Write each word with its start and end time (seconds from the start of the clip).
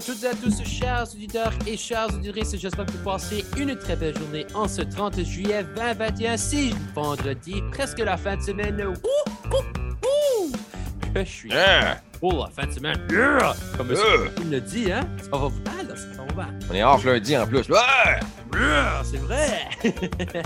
toutes 0.00 0.24
et 0.24 0.28
à 0.28 0.34
tous, 0.34 0.62
chers 0.64 1.04
auditeurs 1.12 1.52
et 1.66 1.76
chers 1.76 2.12
auditrices. 2.14 2.56
J'espère 2.56 2.86
que 2.86 2.92
vous 2.92 3.04
passez 3.04 3.44
une 3.58 3.76
très 3.76 3.96
belle 3.96 4.16
journée 4.16 4.46
en 4.54 4.66
ce 4.68 4.82
30 4.82 5.22
juillet 5.24 5.64
2021. 5.76 6.36
C'est 6.36 6.70
vendredi, 6.94 7.62
presque 7.72 7.98
la 7.98 8.16
fin 8.16 8.36
de 8.36 8.42
semaine. 8.42 8.80
Ouh, 8.86 9.50
ouh, 9.50 9.56
ouh. 9.56 10.52
Que 11.14 11.24
je 11.24 11.30
suis 11.30 11.50
Yeah. 11.50 12.00
Pour 12.22 12.44
la 12.44 12.50
fin 12.50 12.68
de 12.68 12.72
semaine. 12.72 12.96
Yeah. 13.10 13.52
Comme 13.76 13.88
Yeah. 13.90 14.30
le 14.48 14.60
dit, 14.60 14.92
hein? 14.92 15.00
Ça 15.24 15.30
va 15.36 15.48
mal, 15.48 15.96
ça 15.96 16.34
va. 16.36 16.46
On 16.70 16.74
est 16.74 16.84
off 16.84 17.04
lundi 17.04 17.36
en 17.36 17.46
plus. 17.48 17.68
Ouais! 17.68 18.20
Yeah, 18.54 19.02
C'est 19.02 19.16
vrai! 19.16 19.48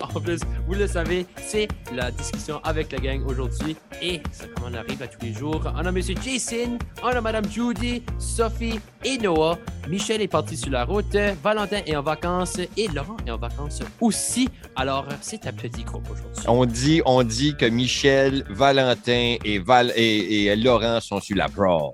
en 0.00 0.20
plus, 0.20 0.40
vous 0.66 0.74
le 0.74 0.86
savez, 0.86 1.24
c'est 1.38 1.68
la 1.94 2.10
discussion 2.10 2.60
avec 2.64 2.92
la 2.92 2.98
gang 2.98 3.24
aujourd'hui. 3.26 3.76
Et 4.02 4.20
ça, 4.32 4.44
comme 4.54 4.72
on 4.72 4.74
arrive 4.74 5.00
à 5.02 5.06
tous 5.06 5.24
les 5.24 5.32
jours, 5.32 5.62
on 5.64 5.86
a 5.86 5.88
M. 5.88 5.98
Jason, 6.22 6.78
on 7.02 7.06
a 7.06 7.20
Mme 7.20 7.48
Judy, 7.50 8.02
Sophie 8.18 8.80
et 9.04 9.18
Noah. 9.18 9.56
Michel 9.88 10.20
est 10.22 10.28
parti 10.28 10.56
sur 10.56 10.70
la 10.70 10.84
route, 10.84 11.16
Valentin 11.42 11.80
est 11.86 11.94
en 11.94 12.02
vacances 12.02 12.58
et 12.76 12.88
Laurent 12.88 13.16
est 13.26 13.30
en 13.30 13.36
vacances 13.38 13.80
aussi. 14.00 14.48
Alors, 14.76 15.06
c'est 15.20 15.46
un 15.46 15.52
petit 15.52 15.84
groupe 15.84 16.06
aujourd'hui. 16.10 16.44
On 16.48 16.64
dit, 16.66 17.02
on 17.06 17.22
dit 17.22 17.54
que 17.56 17.66
Michel, 17.66 18.44
Valentin 18.50 19.36
et, 19.44 19.58
Val 19.58 19.92
et, 19.94 20.46
et 20.46 20.56
Laurent 20.56 21.00
sont 21.00 21.13
sur 21.20 21.36
la 21.36 21.48
prol. 21.48 21.92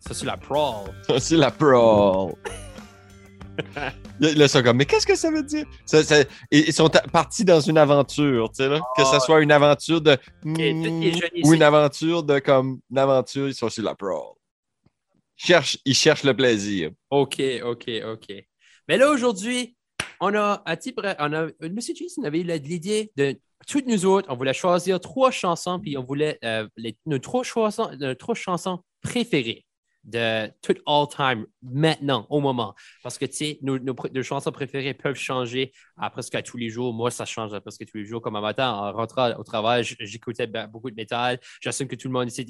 Ça, 0.00 0.14
c'est 0.14 0.26
la 0.26 0.36
prawl. 0.36 0.90
Sont 1.06 1.18
sur 1.18 1.38
la 1.38 1.50
là, 4.20 4.44
ils 4.44 4.48
sont 4.48 4.62
comme, 4.62 4.76
mais 4.78 4.86
qu'est-ce 4.86 5.06
que 5.06 5.16
ça 5.16 5.30
veut 5.30 5.42
dire? 5.42 5.66
Ça- 5.84 6.02
ça- 6.02 6.24
ils 6.50 6.72
sont 6.72 6.88
partis 7.12 7.44
dans 7.44 7.60
une 7.60 7.76
aventure, 7.78 8.48
tu 8.50 8.56
sais, 8.62 8.68
là. 8.68 8.80
Que 8.96 9.04
ce 9.04 9.16
Ah. 9.16 9.20
soit 9.20 9.40
une 9.42 9.52
aventure 9.52 10.00
de. 10.00 10.16
jeunes 10.44 11.30
ou 11.44 11.52
une 11.54 11.62
aventure 11.62 12.22
de 12.22 12.38
comme. 12.38 12.80
Une 12.90 12.98
aventure, 12.98 13.48
ils 13.48 13.54
sont 13.54 13.68
sur 13.68 13.82
la 13.84 13.94
prol. 13.94 14.34
Ils 15.42 15.46
cherchent, 15.46 15.78
ils 15.84 15.94
cherchent 15.94 16.24
le 16.24 16.34
plaisir. 16.34 16.90
OK, 17.10 17.42
OK, 17.64 17.90
OK. 18.06 18.26
Mais 18.88 18.96
là, 18.96 19.10
aujourd'hui, 19.10 19.76
on 20.20 20.34
a, 20.34 20.62
à 20.64 20.76
titre, 20.76 21.02
on 21.18 21.32
a, 21.32 21.48
M. 21.62 21.78
Jason 21.80 22.22
avait 22.24 22.40
eu 22.40 22.44
l'idée 22.44 23.10
de 23.16 23.36
toutes 23.66 23.86
nous 23.86 24.06
autres, 24.06 24.28
on 24.30 24.36
voulait 24.36 24.54
choisir 24.54 25.00
trois 25.00 25.30
chansons, 25.30 25.78
puis 25.78 25.96
on 25.96 26.04
voulait 26.04 26.38
euh, 26.44 26.68
les, 26.76 26.96
nos, 27.06 27.18
trois 27.18 27.42
chansons, 27.42 27.90
nos 27.98 28.14
trois 28.14 28.34
chansons 28.34 28.80
préférées 29.02 29.64
de 30.04 30.48
tout 30.62 30.74
all 30.86 31.06
time 31.08 31.46
maintenant, 31.62 32.26
au 32.30 32.40
moment. 32.40 32.74
Parce 33.02 33.18
que, 33.18 33.26
tu 33.26 33.36
sais, 33.36 33.58
nos, 33.62 33.78
nos 33.78 34.22
chansons 34.22 34.52
préférées 34.52 34.94
peuvent 34.94 35.16
changer 35.16 35.72
à 35.96 36.10
presque 36.10 36.34
à 36.34 36.42
tous 36.42 36.56
les 36.56 36.70
jours. 36.70 36.92
Moi, 36.92 37.10
ça 37.10 37.24
change 37.24 37.52
à 37.54 37.60
presque 37.60 37.84
tous 37.86 37.98
les 37.98 38.04
jours. 38.04 38.20
Comme 38.20 38.36
un 38.36 38.40
matin, 38.40 38.70
en 38.70 38.92
rentrant 38.92 39.32
au 39.38 39.42
travail, 39.42 39.84
j'écoutais 39.84 40.46
beaucoup 40.46 40.90
de 40.90 40.96
métal. 40.96 41.38
J'assume 41.60 41.88
que 41.88 41.96
tout 41.96 42.08
le 42.08 42.12
monde 42.12 42.28
ici, 42.28 42.44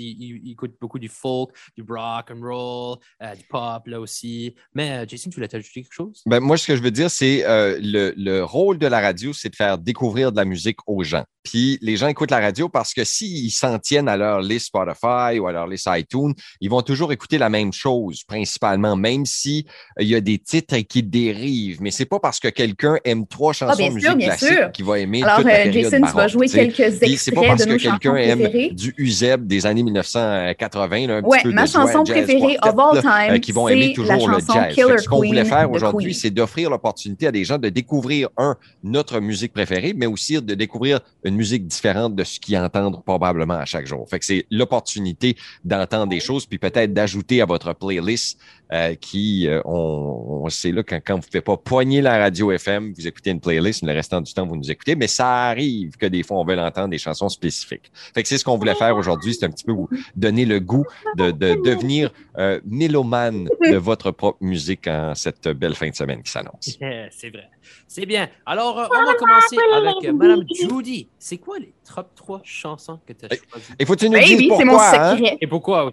écoute 0.46 0.74
beaucoup 0.80 0.98
du 0.98 1.08
folk, 1.08 1.50
du 1.76 1.84
rock 1.88 2.30
and 2.30 2.40
roll, 2.40 2.98
euh, 3.22 3.34
du 3.34 3.44
pop, 3.44 3.86
là 3.86 4.00
aussi. 4.00 4.54
Mais, 4.74 4.90
euh, 4.90 5.04
Jason, 5.08 5.30
tu 5.30 5.36
voulais 5.36 5.48
t'ajouter 5.48 5.82
quelque 5.82 5.92
chose? 5.92 6.22
Ben, 6.26 6.40
moi, 6.40 6.56
ce 6.56 6.66
que 6.66 6.76
je 6.76 6.82
veux 6.82 6.90
dire, 6.90 7.10
c'est 7.10 7.44
euh, 7.46 7.78
le, 7.80 8.12
le 8.16 8.44
rôle 8.44 8.78
de 8.78 8.86
la 8.86 9.00
radio, 9.00 9.32
c'est 9.32 9.50
de 9.50 9.56
faire 9.56 9.78
découvrir 9.78 10.32
de 10.32 10.36
la 10.36 10.44
musique 10.44 10.78
aux 10.86 11.02
gens. 11.02 11.24
Puis 11.50 11.80
les 11.82 11.96
gens 11.96 12.06
écoutent 12.06 12.30
la 12.30 12.38
radio 12.38 12.68
parce 12.68 12.94
que 12.94 13.02
s'ils 13.02 13.50
s'en 13.50 13.80
tiennent 13.80 14.08
à 14.08 14.16
leur 14.16 14.40
liste 14.40 14.66
Spotify 14.66 15.40
ou 15.40 15.48
à 15.48 15.52
leur 15.52 15.66
liste 15.66 15.88
iTunes, 15.90 16.32
ils 16.60 16.70
vont 16.70 16.82
toujours 16.82 17.10
écouter 17.10 17.38
la 17.38 17.48
même 17.48 17.72
chose, 17.72 18.22
principalement, 18.22 18.94
même 18.94 19.26
si 19.26 19.66
euh, 19.98 20.04
il 20.04 20.08
y 20.08 20.14
a 20.14 20.20
des 20.20 20.38
titres 20.38 20.76
qui 20.76 21.02
dérivent. 21.02 21.82
Mais 21.82 21.90
c'est 21.90 22.04
pas 22.04 22.20
parce 22.20 22.38
que 22.38 22.46
quelqu'un 22.46 22.98
aime 23.04 23.26
trois 23.26 23.52
chansons 23.52 23.72
Ah, 23.72 23.76
bien 23.76 23.88
de 23.88 23.94
musique 23.94 24.38
classique 24.38 24.72
qu'il 24.74 24.84
va 24.84 25.00
aimer 25.00 25.24
Alors, 25.24 25.38
toute 25.38 25.46
la 25.46 25.52
euh, 25.52 25.62
période 25.64 25.90
Jason, 25.90 26.06
tu 26.06 26.12
vas 26.12 26.28
jouer 26.28 26.46
tu 26.46 26.52
sais. 26.52 26.68
quelques 26.68 27.00
Puis 27.00 27.16
c'est 27.16 27.32
pas 27.32 27.40
extraits 27.40 27.48
parce 27.48 27.66
de 27.66 27.72
que 27.72 27.78
chansons 27.78 27.98
quelqu'un 27.98 28.16
aime 28.16 28.74
du 28.76 28.94
Uzeb 28.96 29.46
des 29.48 29.66
années 29.66 29.82
1980, 29.82 31.06
là, 31.08 31.16
un 31.16 31.22
Ouais, 31.22 31.38
petit 31.38 31.48
peu 31.48 31.52
ma 31.52 31.64
de 31.64 31.68
chanson 31.68 32.04
jazz 32.04 32.16
préférée 32.16 32.58
of 32.62 32.74
all 32.78 32.94
là, 32.94 33.02
time, 33.02 33.34
euh, 33.34 33.38
qui 33.38 33.50
vont 33.50 33.66
aimer 33.68 33.92
toujours 33.92 34.28
la 34.28 34.36
le 34.38 34.44
jazz. 34.46 34.72
Killer 34.72 34.98
ce 34.98 35.08
qu'on 35.08 35.24
voulait 35.24 35.44
faire 35.44 35.68
aujourd'hui, 35.68 36.14
c'est 36.14 36.30
d'offrir 36.30 36.70
l'opportunité 36.70 37.26
à 37.26 37.32
des 37.32 37.44
gens 37.44 37.58
de 37.58 37.68
découvrir, 37.70 38.28
un, 38.36 38.54
notre 38.84 39.18
musique 39.18 39.52
préférée, 39.52 39.94
mais 39.96 40.06
aussi 40.06 40.40
de 40.40 40.54
découvrir 40.54 41.00
une 41.24 41.39
musique 41.40 41.66
différente 41.66 42.14
de 42.14 42.22
ce 42.22 42.38
qu'ils 42.38 42.58
entendent 42.58 43.02
probablement 43.02 43.54
à 43.54 43.64
chaque 43.64 43.86
jour. 43.86 44.06
Fait 44.10 44.18
que 44.18 44.26
c'est 44.26 44.44
l'opportunité 44.50 45.36
d'entendre 45.64 46.08
des 46.08 46.20
choses, 46.20 46.44
puis 46.44 46.58
peut-être 46.58 46.92
d'ajouter 46.92 47.40
à 47.40 47.46
votre 47.46 47.72
playlist 47.72 48.38
euh, 48.72 48.94
qui, 48.94 49.48
euh, 49.48 49.62
on, 49.64 50.42
on 50.44 50.48
sait 50.50 50.70
là, 50.70 50.82
quand, 50.82 51.00
quand 51.04 51.14
vous 51.14 51.22
ne 51.22 51.26
pouvez 51.26 51.40
pas 51.40 51.56
poigner 51.56 52.02
la 52.02 52.18
radio 52.18 52.52
FM, 52.52 52.92
vous 52.92 53.06
écoutez 53.06 53.30
une 53.30 53.40
playlist, 53.40 53.82
le 53.82 53.92
restant 53.92 54.20
du 54.20 54.32
temps, 54.34 54.46
vous 54.46 54.56
nous 54.56 54.70
écoutez, 54.70 54.94
mais 54.94 55.06
ça 55.06 55.48
arrive 55.48 55.96
que 55.96 56.06
des 56.06 56.22
fois, 56.22 56.38
on 56.38 56.44
veut 56.44 56.58
entendre 56.58 56.90
des 56.90 56.98
chansons 56.98 57.30
spécifiques. 57.30 57.90
Fait 58.14 58.22
que 58.22 58.28
c'est 58.28 58.38
ce 58.38 58.44
qu'on 58.44 58.58
voulait 58.58 58.74
faire 58.74 58.96
aujourd'hui, 58.96 59.34
c'est 59.34 59.46
un 59.46 59.50
petit 59.50 59.64
peu 59.64 59.72
vous 59.72 59.88
donner 60.14 60.44
le 60.44 60.60
goût 60.60 60.84
de, 61.16 61.30
de 61.30 61.54
devenir 61.64 62.12
euh, 62.38 62.60
mélomane 62.66 63.48
de 63.66 63.76
votre 63.76 64.10
propre 64.10 64.38
musique 64.42 64.86
en 64.86 65.14
cette 65.14 65.48
belle 65.48 65.74
fin 65.74 65.88
de 65.88 65.94
semaine 65.94 66.22
qui 66.22 66.30
s'annonce. 66.30 66.78
c'est 67.10 67.30
vrai. 67.30 67.48
C'est 67.88 68.06
bien. 68.06 68.28
Alors, 68.46 68.78
euh, 68.78 68.86
on 68.88 69.04
va 69.04 69.14
commencer 69.14 69.56
avec 69.74 70.12
Mme 70.12 70.44
Judy. 70.54 71.08
C'est 71.22 71.36
quoi 71.36 71.58
les 71.58 71.74
top 71.94 72.14
3 72.14 72.40
chansons 72.44 72.98
que 73.06 73.12
tu 73.12 73.26
as 73.26 73.28
choisies? 73.28 73.74
Il 73.78 73.84
faut 73.86 73.92
que 73.92 73.98
tu 73.98 74.08
nous 74.08 74.18
dises 74.18 74.38
c'est 74.38 74.64
mon 74.64 74.72
pourquoi, 74.72 74.98
hein? 74.98 75.16
secret. 75.16 75.38
Et 75.42 75.46
pourquoi? 75.46 75.92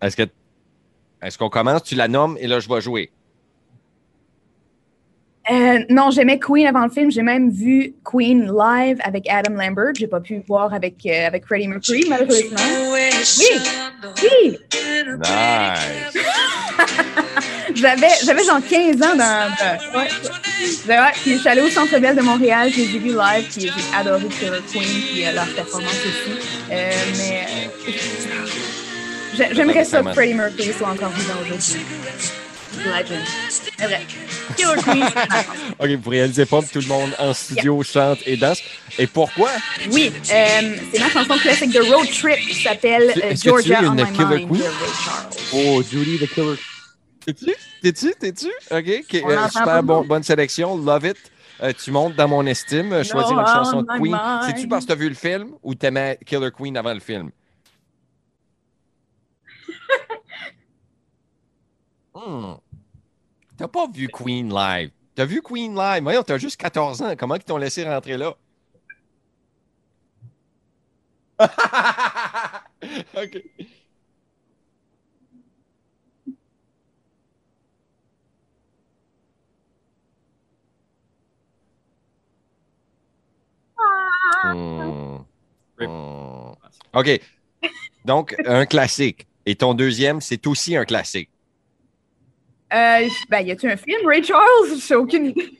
Est-ce 0.00 0.16
que 0.16 0.22
est-ce 1.20 1.36
qu'on 1.36 1.50
commence, 1.50 1.82
tu 1.82 1.94
la 1.96 2.08
nommes 2.08 2.38
et 2.40 2.46
là 2.46 2.60
je 2.60 2.68
vais 2.68 2.80
jouer. 2.80 3.10
Euh, 5.50 5.84
non, 5.90 6.10
j'aimais 6.10 6.38
Queen 6.38 6.66
avant 6.66 6.84
le 6.84 6.90
film. 6.90 7.10
J'ai 7.10 7.22
même 7.22 7.50
vu 7.50 7.94
Queen 8.02 8.46
live 8.46 8.98
avec 9.04 9.28
Adam 9.28 9.52
Lambert. 9.54 9.92
J'ai 9.94 10.06
pas 10.06 10.20
pu 10.20 10.42
voir 10.48 10.72
avec, 10.72 11.04
euh, 11.04 11.26
avec 11.26 11.44
Freddie 11.44 11.68
Mercury, 11.68 12.04
malheureusement. 12.08 12.56
Oui, 12.90 13.10
oui. 14.22 14.58
Nice. 15.18 16.24
J'avais, 17.74 18.08
j'avais 18.24 18.44
genre 18.44 18.60
15 18.68 18.96
ans 19.02 19.16
dans. 19.16 19.16
dans- 19.16 19.98
ouais. 20.00 20.08
Ben 20.86 21.02
ouais, 21.02 21.10
puis 21.22 21.32
je 21.34 21.38
suis 21.38 21.48
allée 21.48 21.60
au 21.62 21.70
Centre 21.70 21.98
Bell 21.98 22.14
de 22.16 22.22
Montréal, 22.22 22.70
puis 22.72 22.88
j'ai 22.90 22.98
vu 22.98 23.08
live, 23.08 23.44
puis 23.52 23.62
j'ai 23.62 23.96
adoré 23.96 24.24
Killer 24.38 24.60
Queen, 24.72 24.82
puis 24.82 25.26
euh, 25.26 25.32
leur 25.32 25.46
performance 25.48 25.90
aussi. 25.90 26.38
Euh, 26.70 26.90
mais 27.18 27.46
euh, 27.88 27.90
j'ai- 29.36 29.54
j'aimerais 29.54 29.84
ça 29.84 30.02
que 30.02 30.12
Freddie 30.12 30.34
Mercury 30.34 30.72
soit 30.76 30.88
encore 30.88 31.10
vivant 31.10 31.34
aujourd'hui. 31.44 31.80
Legend. 32.76 33.18
C'est 33.48 33.84
vrai. 33.86 34.00
Killer 34.56 34.82
Queen. 34.84 35.04
OK, 35.78 35.90
vous 36.02 36.10
réalisez 36.10 36.44
pas 36.46 36.60
que 36.60 36.66
tout 36.72 36.80
le 36.80 36.86
monde 36.88 37.10
en 37.18 37.32
studio 37.34 37.82
chante 37.82 38.18
et 38.26 38.36
danse. 38.36 38.60
Et 38.98 39.06
pourquoi? 39.06 39.50
Oui, 39.90 40.12
euh, 40.32 40.76
c'est 40.92 41.00
ma 41.00 41.08
chanson 41.10 41.38
classique 41.38 41.70
de 41.72 41.80
road 41.80 42.06
trip 42.10 42.36
qui 42.48 42.62
s'appelle 42.62 43.12
que 43.14 43.34
tu 43.34 43.48
Georgia 43.48 43.80
on 43.84 43.92
My 43.94 44.04
Killer 44.12 44.36
Mind 44.36 44.48
Queen? 44.48 44.58
de 44.60 44.64
Ray 44.64 44.92
Charles. 45.04 45.26
Oh, 45.54 45.82
Judy 45.90 46.18
the 46.18 46.28
Killer. 46.32 46.56
T'es-tu? 47.26 47.54
T'es-tu? 47.82 48.14
T'es-tu? 48.18 48.48
OK. 48.70 49.14
euh, 49.24 49.48
super 49.48 49.82
bon- 49.82 50.04
bonne 50.04 50.22
sélection. 50.22 50.76
Love 50.76 51.06
it. 51.06 51.16
Euh, 51.62 51.72
tu 51.72 51.90
montes 51.90 52.16
dans 52.16 52.28
mon 52.28 52.44
estime. 52.46 52.92
Euh, 52.92 53.04
Choisir 53.04 53.32
une 53.32 53.38
No, 53.38 53.46
chanson 53.46 53.78
on 53.78 53.82
de 53.82 54.00
Queen. 54.00 54.18
C'est-tu 54.46 54.68
parce 54.68 54.84
que 54.84 54.88
t'as 54.88 54.94
vu 54.96 55.08
le 55.08 55.14
film 55.14 55.52
ou 55.62 55.74
t'aimais 55.74 56.18
Killer 56.26 56.50
Queen 56.50 56.76
avant 56.76 56.92
le 56.94 57.00
film? 57.00 57.30
Hmm. 62.14 62.54
T'as 63.56 63.68
pas 63.68 63.86
vu 63.88 64.08
Queen 64.08 64.52
live. 64.52 64.90
T'as 65.14 65.24
vu 65.24 65.42
Queen 65.42 65.74
live? 65.74 66.02
Voyons, 66.02 66.22
t'as 66.22 66.38
juste 66.38 66.56
14 66.60 67.02
ans. 67.02 67.14
Comment 67.18 67.34
ils 67.36 67.44
t'ont 67.44 67.56
laissé 67.56 67.84
rentrer 67.84 68.16
là? 68.16 68.34
OK. 73.16 73.42
Hmm. 84.52 85.18
Hmm. 85.80 86.52
OK. 86.94 87.20
Donc, 88.04 88.34
un 88.46 88.66
classique. 88.66 89.26
Et 89.46 89.54
ton 89.56 89.74
deuxième, 89.74 90.20
c'est 90.20 90.46
aussi 90.46 90.76
un 90.76 90.84
classique. 90.84 91.30
Euh, 92.72 93.08
ben, 93.28 93.40
y 93.40 93.50
a-tu 93.50 93.70
un 93.70 93.76
film, 93.76 94.06
Ray 94.06 94.24
Charles? 94.24 94.78
J'ai 94.86 94.94
aucune 94.94 95.26
idée. 95.26 95.58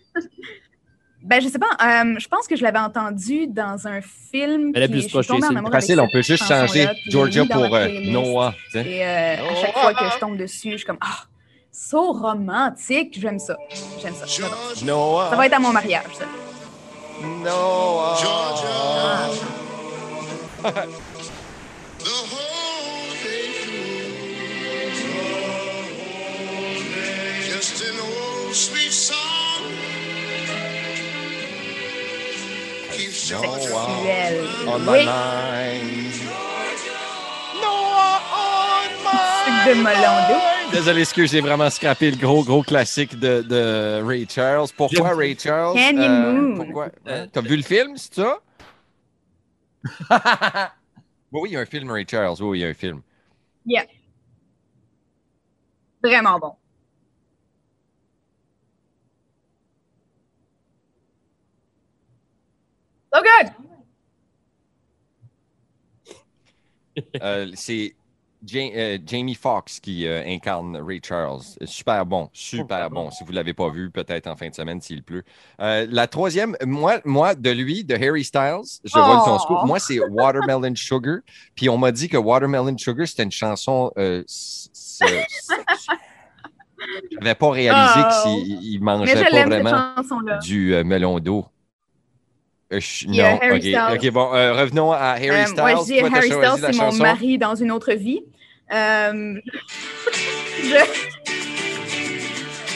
ben, 1.22 1.40
je 1.40 1.48
sais 1.48 1.58
pas. 1.58 1.70
euh, 1.82 2.18
je 2.18 2.28
pense 2.28 2.46
que 2.48 2.56
je 2.56 2.62
l'avais 2.62 2.78
entendu 2.78 3.46
dans 3.46 3.86
un 3.86 4.00
film. 4.00 4.72
Elle 4.74 4.82
a 4.84 4.88
puis 4.88 4.94
plus 4.94 5.02
je 5.02 5.08
suis 5.08 5.10
proche, 5.12 5.26
tombée 5.26 5.46
en 5.46 5.64
c'est 5.66 5.70
Facile, 5.70 6.00
on 6.00 6.08
peut 6.08 6.22
juste 6.22 6.44
changer 6.46 6.88
Georgia 7.08 7.44
pour 7.44 7.74
euh. 7.74 7.88
Noah. 8.10 8.54
Et 8.74 9.04
euh, 9.04 9.36
à 9.50 9.54
chaque 9.54 9.74
fois 9.74 9.94
que 9.94 10.04
je 10.14 10.18
tombe 10.18 10.36
dessus, 10.36 10.72
je 10.72 10.76
suis 10.78 10.86
comme 10.86 10.98
Ah, 11.00 11.24
so 11.70 12.12
romantique. 12.12 13.18
J'aime 13.20 13.38
ça. 13.38 13.56
J'aime 14.00 14.14
ça. 14.14 14.26
Noah. 14.84 15.30
Ça 15.30 15.36
va 15.36 15.46
être 15.46 15.54
à 15.54 15.58
mon 15.60 15.72
mariage, 15.72 16.04
ça. 16.18 16.24
Noah. 17.24 18.16
The 22.00 22.10
whole 22.10 23.14
day 23.24 23.48
through. 23.62 24.32
Just 27.42 27.82
an 27.84 28.00
old 28.00 28.54
sweet 28.54 28.92
song. 28.92 29.62
Keeps 32.92 33.28
Georgia 33.28 33.48
Noah. 33.48 33.60
Sexuel. 33.60 34.70
On 34.70 34.84
my 34.84 34.92
Oui. 34.92 35.06
mind. 35.06 36.14
Noah 37.62 38.20
de 39.66 39.74
Molondo. 39.74 40.53
Désolé, 40.74 41.02
excuse, 41.02 41.30
j'ai 41.30 41.40
vraiment 41.40 41.70
scrappé 41.70 42.10
le 42.10 42.16
gros, 42.16 42.42
gros 42.42 42.64
classique 42.64 43.16
de, 43.16 43.42
de 43.42 44.02
Ray 44.04 44.26
Charles. 44.28 44.66
Pourquoi 44.76 45.14
Ray 45.14 45.38
Charles? 45.38 45.76
Canyon 45.76 46.32
Moon. 46.32 46.56
Pourquoi? 46.56 46.88
Euh, 47.06 47.28
T'as 47.32 47.42
vu 47.42 47.56
le 47.56 47.62
film, 47.62 47.96
c'est 47.96 48.14
ça? 48.14 48.40
oui, 51.30 51.50
il 51.50 51.52
y 51.52 51.56
a 51.56 51.60
un 51.60 51.66
film 51.66 51.92
Ray 51.92 52.04
Charles. 52.10 52.42
Oui, 52.42 52.58
il 52.58 52.62
y 52.62 52.64
a 52.64 52.68
un 52.70 52.74
film. 52.74 53.02
Vraiment 56.02 56.40
bon. 56.40 56.56
So 63.12 63.22
good! 63.22 63.52
Euh, 67.22 67.52
c'est 67.54 67.94
Ja- 68.46 68.70
euh, 68.74 68.98
Jamie 69.06 69.34
Foxx 69.34 69.80
qui 69.80 70.06
euh, 70.06 70.22
incarne 70.26 70.76
Ray 70.76 71.00
Charles. 71.02 71.42
Super 71.64 72.04
bon, 72.06 72.28
super 72.32 72.90
bon. 72.90 73.10
Si 73.10 73.24
vous 73.24 73.30
ne 73.30 73.36
l'avez 73.36 73.54
pas 73.54 73.68
vu, 73.70 73.90
peut-être 73.90 74.26
en 74.26 74.36
fin 74.36 74.48
de 74.48 74.54
semaine 74.54 74.80
s'il 74.80 75.02
pleut. 75.02 75.24
Euh, 75.60 75.86
la 75.90 76.06
troisième, 76.06 76.56
moi, 76.64 77.00
moi, 77.04 77.34
de 77.34 77.50
lui, 77.50 77.84
de 77.84 77.94
Harry 77.94 78.24
Styles, 78.24 78.80
je 78.84 78.92
vole 78.98 79.24
ton 79.24 79.36
Oh. 79.36 79.38
scoop. 79.38 79.58
Moi, 79.64 79.78
c'est 79.78 79.98
Watermelon 79.98 80.74
Sugar. 80.74 81.18
Puis 81.54 81.68
on 81.68 81.78
m'a 81.78 81.92
dit 81.92 82.08
que 82.08 82.16
Watermelon 82.16 82.76
Sugar, 82.78 83.06
c'était 83.06 83.22
une 83.24 83.30
chanson. 83.32 83.90
Euh, 83.98 84.22
je 87.08 87.18
n'avais 87.18 87.34
pas 87.34 87.50
réalisé 87.50 88.00
Oh. 88.00 88.08
que 88.08 88.14
s'il 88.44 88.62
il 88.62 88.78
Mais 88.80 88.84
mangeait 88.84 89.24
pas 89.30 89.44
vraiment 89.46 90.38
du 90.42 90.74
euh, 90.74 90.84
melon 90.84 91.18
d'eau. 91.18 91.46
Euh, 92.74 92.80
je- 92.80 93.06
a 93.06 93.10
non, 93.32 93.38
Harry 93.40 93.56
ok, 93.56 93.60
Styles. 93.62 94.08
ok, 94.08 94.10
bon, 94.12 94.34
euh, 94.34 94.52
revenons 94.54 94.92
à 94.92 94.98
Harry 95.12 95.30
Euh, 95.30 95.44
Styles. 95.46 95.60
moi, 95.60 95.70
je 95.76 95.84
dis 95.92 95.98
Toi, 96.00 96.08
Harry 96.14 96.26
Styles, 96.30 96.66
c'est 96.72 96.76
mon 96.76 96.92
mari 96.92 97.38
dans 97.38 97.54
une 97.54 97.70
autre 97.70 97.92
vie. 97.92 98.22
Euh, 98.72 99.34
je- 100.62 101.13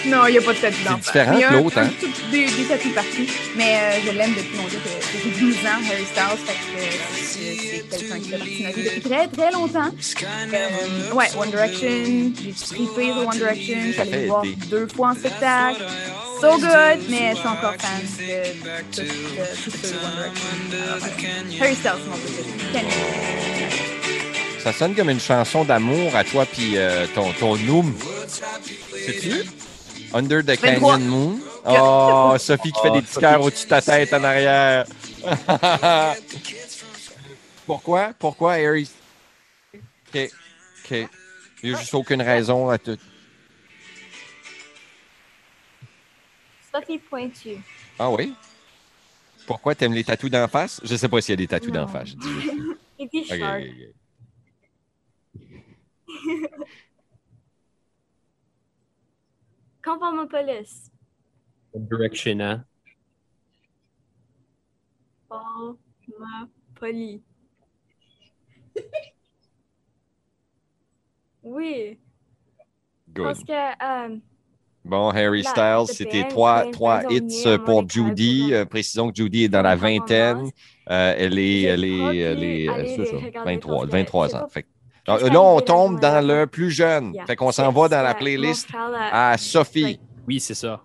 Non, 0.06 0.26
il 0.26 0.32
n'y 0.32 0.38
a 0.38 0.40
pas 0.42 0.52
de 0.54 0.58
tatou 0.58 0.76
d'en 0.84 0.90
face. 0.98 1.06
différent 1.06 1.38
que 1.38 1.44
un- 1.44 1.50
l'autre, 1.60 1.78
hein? 1.78 1.90
Des, 2.30 2.44
des 2.46 2.90
partout. 2.94 3.26
Mais 3.56 3.76
euh, 3.76 4.00
je 4.06 4.10
l'aime 4.12 4.30
depuis 4.34 4.56
longtemps. 4.56 4.68
que- 4.68 5.18
que 5.18 5.34
J'ai 5.34 5.40
12 5.40 5.54
ans, 5.56 5.80
Harry 5.90 6.04
Styles. 6.04 6.38
Fait 6.46 6.52
que 6.52 6.58
euh, 6.78 6.84
c'est 7.14 7.56
c'est 7.88 7.98
quelqu'un 7.98 8.18
qui 8.18 8.28
fait 8.30 8.36
partie 8.38 8.58
de 8.58 8.62
ma 8.64 8.70
vie 8.72 8.82
depuis 8.84 9.00
très, 9.00 9.26
très 9.28 9.50
longtemps. 9.52 9.90
Euh, 10.54 11.12
ouais, 11.14 11.26
One 11.38 11.50
Direction. 11.50 12.32
J'ai 12.42 12.52
trippé 12.52 13.04
sur 13.12 13.16
One 13.28 13.36
Direction. 13.36 13.76
Allée 14.00 14.10
le 14.22 14.26
voir 14.26 14.42
deux 14.70 14.86
fois 14.94 15.08
en 15.10 15.14
spectacle. 15.14 15.82
So 16.40 16.52
good, 16.58 17.00
mais 17.08 17.30
je 17.34 17.38
suis 17.38 17.48
encore 17.48 17.74
fan 17.78 18.00
de 18.02 18.84
tout 18.94 19.02
de- 19.02 19.06
de 19.06 19.94
One 19.94 20.64
Direction. 20.70 21.60
Harry 21.60 21.74
Styles, 21.74 21.90
c'est 22.04 22.10
mon 22.10 22.16
préféré. 22.16 22.86
Ça 24.62 24.72
sonne 24.72 24.94
comme 24.94 25.08
une 25.10 25.20
chanson 25.20 25.64
d'amour 25.64 26.14
à 26.14 26.24
toi 26.24 26.44
puis 26.46 26.72
euh, 26.76 27.06
ton, 27.14 27.32
ton 27.32 27.56
Noom. 27.56 27.94
C'est-tu? 29.06 29.32
Under 30.14 30.42
the 30.42 30.56
23. 30.56 30.56
Canyon 30.56 31.08
Moon. 31.08 31.40
Oh, 31.66 32.34
Sophie 32.38 32.72
qui 32.72 32.80
fait 32.80 32.88
Oh, 32.90 32.94
des 32.94 33.02
petits 33.02 33.12
Sophie. 33.12 33.20
cœurs 33.26 33.42
au-dessus 33.42 33.64
de 33.64 33.68
ta 33.70 33.82
tête 33.82 34.12
en 34.14 34.24
arrière. 34.24 34.86
Pourquoi? 37.66 38.12
Pourquoi, 38.18 38.54
Harry? 38.54 38.88
OK. 39.74 40.30
OK. 40.84 41.08
Il 41.62 41.70
n'y 41.70 41.74
a 41.74 41.78
juste 41.78 41.92
aucune 41.94 42.22
raison 42.22 42.70
à 42.70 42.78
tout. 42.78 42.96
Sophie 46.72 46.98
Pointu. 46.98 47.56
Ah 47.98 48.10
oui? 48.10 48.32
Pourquoi 49.46 49.74
t'aimes 49.74 49.92
les 49.94 50.04
tatous 50.04 50.30
d'en 50.30 50.46
face? 50.48 50.80
Je 50.84 50.94
sais 50.96 51.08
pas 51.08 51.20
s'il 51.20 51.32
y 51.32 51.34
a 51.34 51.36
des 51.36 51.46
tatous 51.48 51.72
d'en 51.72 51.88
face. 51.88 52.10
puis 52.14 52.70
OK, 52.98 53.26
Shark. 53.26 53.62
OK, 53.62 53.68
OK. 53.68 53.94
Conformopolis. 59.82 60.90
Direction, 61.74 62.40
hein? 62.40 62.64
Conformopolis. 65.28 67.22
oui, 71.42 71.98
Good. 73.12 73.24
parce 73.24 73.44
que 73.44 73.52
euh, 74.12 74.18
Bon, 74.88 75.10
Harry 75.10 75.44
Styles, 75.44 75.86
c'était 75.86 76.26
trois, 76.28 76.70
trois 76.70 77.02
hits 77.10 77.46
à 77.46 77.58
pour 77.58 77.86
Judy. 77.88 78.54
Euh, 78.54 78.64
précisons 78.64 79.10
que 79.10 79.16
Judy 79.16 79.44
est 79.44 79.48
dans 79.48 79.60
la 79.60 79.76
vingtaine. 79.76 80.50
Euh, 80.90 81.14
elle 81.18 81.38
est, 81.38 81.62
elle 81.62 81.84
est, 81.84 81.98
elle 81.98 82.42
est, 82.42 82.68
euh, 82.68 82.72
aller 82.72 82.88
c'est 82.88 82.98
les 83.02 83.06
ça, 83.06 83.16
regarder 83.16 83.50
23, 83.52 83.76
parce 83.76 83.86
que 83.86 83.90
23 83.92 84.26
je 84.26 84.30
sais 84.30 84.36
ans. 84.38 84.48
Fait 84.48 84.66
là, 85.16 85.30
qui 85.30 85.36
on 85.36 85.60
tombe 85.60 86.02
là, 86.02 86.20
dans 86.20 86.26
là. 86.26 86.40
le 86.40 86.46
plus 86.46 86.70
jeune. 86.70 87.14
Yeah. 87.14 87.26
Fait 87.26 87.36
qu'on 87.36 87.52
s'en 87.52 87.70
va 87.72 87.88
dans 87.88 88.02
la 88.02 88.14
playlist 88.14 88.68
à 89.12 89.36
Sophie. 89.38 89.98
Oui, 90.26 90.40
c'est 90.40 90.54
ça. 90.54 90.82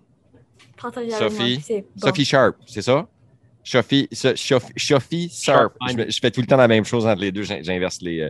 Sophie. 1.97 2.25
Sharp, 2.25 2.55
c'est 2.65 2.81
ça? 2.81 3.07
Sophie, 3.63 4.09
so- 4.11 4.35
Sophie, 4.35 4.73
Sophie 4.77 5.29
Sharp. 5.29 5.73
Je, 5.87 6.19
fais 6.21 6.31
tout 6.31 6.41
le 6.41 6.47
temps 6.47 6.57
la 6.57 6.67
même 6.67 6.83
chose 6.83 7.05
entre 7.05 7.21
les 7.21 7.31
deux. 7.31 7.43
j'in- 7.43 7.61
J'inverse 7.61 8.01
les. 8.01 8.21
Euh... 8.21 8.29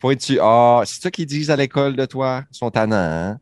Faut-tu. 0.00 0.38
Ah, 0.40 0.82
c'est 0.84 1.00
ça 1.00 1.10
qu'ils 1.10 1.24
disent 1.26 1.50
à 1.50 1.56
l'école 1.56 1.96
de 1.96 2.04
toi? 2.04 2.44
Ils 2.52 2.56
sont 2.56 2.70
tannants, 2.70 2.96
hein? 2.96 3.38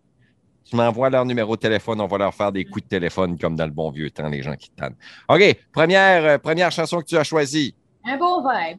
Tu 0.65 0.77
m'envoies 0.77 1.11
leur 1.11 1.25
numéro 1.27 1.57
de 1.57 1.61
téléphone, 1.61 2.01
on 2.01 2.07
va 2.07 2.17
leur 2.17 2.35
faire 2.35 2.51
des 2.51 2.65
coups 2.65 2.85
de 2.85 2.89
téléphone 2.89 3.39
comme 3.39 3.55
dans 3.55 3.67
le 3.67 3.71
bon 3.73 3.91
vieux 3.91 4.11
temps, 4.11 4.29
les 4.29 4.43
gens 4.43 4.57
qui 4.57 4.71
te 4.71 4.77
tannent. 4.77 4.97
OK, 5.29 5.43
première, 5.73 6.25
euh, 6.25 6.39
première 6.39 6.71
chanson 6.73 7.01
que 7.01 7.05
tu 7.07 7.19
as 7.19 7.25
choisie. 7.25 7.75
Un 8.05 8.17
beau 8.17 8.41
vibe. 8.41 8.79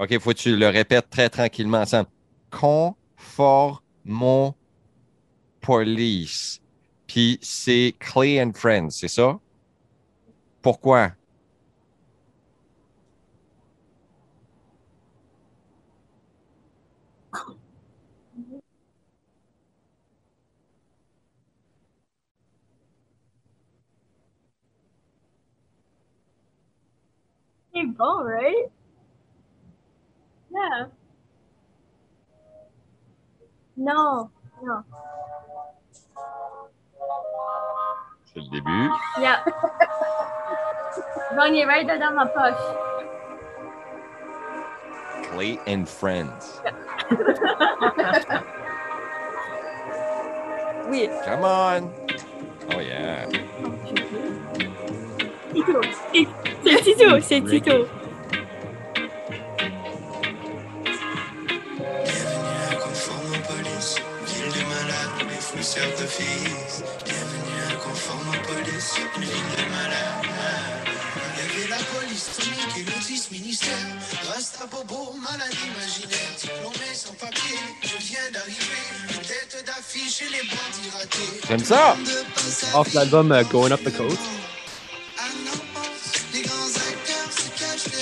OK, 0.00 0.18
faut 0.18 0.30
que 0.30 0.36
tu 0.36 0.56
le 0.56 0.68
répètes 0.68 1.10
très 1.10 1.28
tranquillement 1.28 1.82
ensemble. 1.82 2.08
Conformons 2.50 4.54
police. 5.60 6.62
Puis 7.06 7.38
c'est 7.42 7.94
Clay 7.98 8.42
and 8.42 8.52
Friends, 8.54 8.90
c'est 8.92 9.08
ça? 9.08 9.38
Pourquoi? 10.62 11.10
Right? 27.98 28.70
Yeah. 30.50 30.88
Non, 33.76 34.28
non. 34.62 34.82
C'est 38.26 38.40
le 38.40 38.50
début. 38.50 38.90
Yeah. 39.20 39.44
J'en 41.34 41.52
ai 41.52 41.64
right 41.64 41.86
dans 41.86 42.14
ma 42.14 42.26
poche. 42.26 42.54
Clay 45.30 45.58
and 45.66 45.86
Friends. 45.86 46.60
Oui. 50.90 51.08
Come 51.24 51.44
on! 51.44 51.88
Oh 52.74 52.80
yeah. 52.80 53.26
Tito. 55.54 55.80
C'est 56.12 56.82
Tito, 56.82 57.20
c'est 57.20 57.40
Tito. 57.42 57.86
Fils. 66.10 66.82
Bienvenue 67.04 67.62
à 67.70 67.74
Conformopolis, 67.76 68.98
une 69.16 69.22
ville 69.22 69.50
de 69.54 69.62
y 71.36 71.42
avait 71.42 71.68
la 71.68 71.76
police 71.94 72.30
tonique 72.36 72.74
et 72.78 72.84
l'autisme 72.90 73.34
ministère. 73.34 73.86
Rasta 74.28 74.66
bobo, 74.66 75.14
malade 75.22 75.54
imaginaire. 75.54 76.32
Diplômé 76.38 76.94
sans 76.94 77.14
papier, 77.14 77.58
je 77.82 77.96
viens 78.08 78.30
d'arriver. 78.32 78.82
Tête 79.22 79.64
d'affiche 79.64 80.22
et 80.22 80.30
les 80.30 80.42
bandits 80.48 80.90
ratés. 80.92 81.40
J'aime 81.48 81.64
ça! 81.64 81.96
Off 82.74 82.92
l'album 82.94 83.30
euh, 83.32 83.44
Going 83.44 83.70
Up 83.70 83.82
the 83.84 83.96
Coast. 83.96 84.20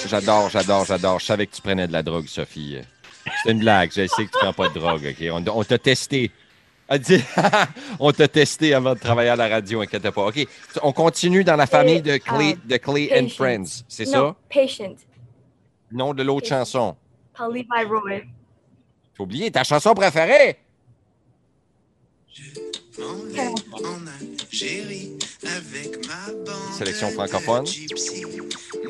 J'adore, 0.09 0.49
j'adore, 0.49 0.85
j'adore. 0.87 1.21
Je 1.21 1.27
savais 1.27 1.47
que 1.47 1.55
tu 1.55 1.61
prenais 1.61 1.87
de 1.87 1.93
la 1.93 2.03
drogue, 2.03 2.27
Sophie. 2.27 2.79
C'est 3.43 3.53
une 3.53 3.59
blague. 3.59 3.91
Je 3.95 4.07
sais 4.07 4.25
que 4.25 4.31
tu 4.31 4.39
prends 4.41 4.55
pas 4.55 4.71
de 4.71 4.75
drogue, 4.75 5.07
OK? 5.07 5.27
On, 5.31 5.45
on 5.59 5.65
t'a 5.65 5.79
testé. 5.79 6.31
Elle 6.91 7.01
dit- 7.01 7.23
on 8.01 8.13
t'a 8.13 8.29
testé 8.29 8.73
avant 8.73 8.95
de 8.95 8.99
travailler 8.99 9.29
à 9.31 9.37
la 9.37 9.47
radio, 9.49 9.83
inquiète 9.83 10.09
pas. 10.11 10.27
OK, 10.27 10.47
on 10.83 10.93
continue 10.93 11.45
dans 11.45 11.57
la 11.57 11.67
famille 11.67 12.01
de 12.01 12.17
Clay, 12.17 12.55
euh, 12.55 12.69
de 12.69 12.77
Clay 12.79 13.11
and. 13.15 13.29
Friends. 13.29 13.85
C'est 13.89 14.07
Non, 14.07 14.13
ça? 14.31 14.37
Patient. 14.53 14.95
Nom 15.93 16.15
de 16.15 16.23
l'autre 16.23 16.49
Patience. 16.49 16.71
chanson. 16.73 16.97
Par 17.37 17.49
Levi 17.51 17.67
Roy. 17.87 18.21
Faut 19.15 19.25
oublier 19.25 19.51
ta 19.51 19.65
chanson 19.65 19.93
préférée? 19.95 20.57
Avec 25.45 26.07
ma 26.07 26.33
bande. 26.45 26.75
Sélection 26.77 27.11
francophone. 27.11 27.65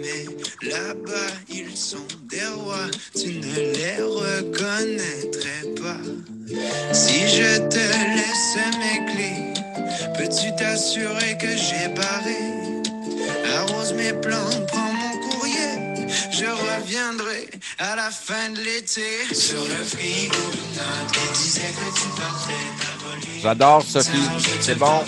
Mais 0.00 0.26
là-bas, 0.68 1.32
ils 1.48 1.76
sont 1.76 2.06
des 2.24 2.46
rois, 2.56 2.88
tu 3.14 3.34
ne 3.34 3.54
les 3.54 4.02
reconnaîtrais 4.02 5.66
pas. 5.80 6.00
Si 6.92 7.28
je 7.28 7.58
te 7.68 7.84
laisse 8.16 8.56
mes 8.78 9.12
clés, 9.12 9.54
peux-tu 10.16 10.54
t'assurer 10.56 11.36
que 11.38 11.48
j'ai 11.48 11.88
barré? 11.94 12.38
Arrose 13.56 13.92
mes 13.94 14.12
plantes, 14.12 14.66
prends 14.68 14.92
mon 14.92 15.18
courrier. 15.28 16.06
Je 16.30 16.46
reviendrai 16.46 17.48
à 17.78 17.96
la 17.96 18.10
fin 18.10 18.50
de 18.50 18.60
l'été. 18.60 19.34
Sur 19.34 19.62
le 19.62 19.84
frigo, 19.84 20.36
disait 21.34 21.60
que 21.60 22.00
tu 22.00 22.08
partais. 22.16 23.40
J'adore, 23.42 23.82
Sophie. 23.82 24.28
C'est 24.60 24.76
bon. 24.76 25.04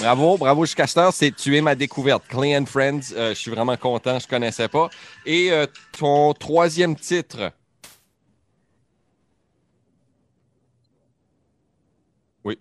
Bravo, 0.00 0.36
bravo 0.36 0.64
jusqu'à 0.64 0.86
cette 0.86 0.98
heure. 0.98 1.12
C'est 1.12 1.30
Tu 1.34 1.56
es 1.56 1.60
ma 1.60 1.74
découverte. 1.74 2.24
Clay 2.28 2.56
and 2.56 2.66
Friends. 2.66 3.12
Euh, 3.14 3.30
je 3.30 3.38
suis 3.38 3.50
vraiment 3.50 3.76
content. 3.76 4.18
Je 4.18 4.26
ne 4.26 4.30
connaissais 4.30 4.68
pas. 4.68 4.88
Et 5.26 5.52
euh, 5.52 5.66
ton 5.98 6.32
troisième 6.34 6.96
titre. 6.96 7.52
Oui. 12.44 12.58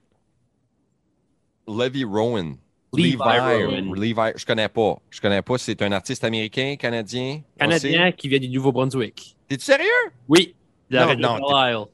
Levi 1.68 2.04
Rowan. 2.04 2.58
Levi 2.94 3.16
Rowan. 3.16 3.94
Levi, 3.96 4.14
je 4.36 4.46
connais 4.46 4.70
pas. 4.70 4.98
Je 5.10 5.22
connais 5.22 5.42
pas. 5.42 5.58
C'est 5.58 5.82
un 5.82 5.92
artiste 5.94 6.24
américain, 6.24 6.76
canadien. 6.78 7.42
Canadien 7.58 8.12
qui 8.12 8.28
vient 8.28 8.40
du 8.40 8.50
Nouveau-Brunswick. 8.50 9.36
T'es-tu 9.48 9.66
sérieux? 9.66 9.88
Oui, 10.28 10.56
de 10.90 10.96
la 10.96 11.02
Non, 11.04 11.08
région 11.08 11.22
non, 11.22 11.36
de 11.36 11.42
Belle 11.54 11.72
Isle. 11.72 11.86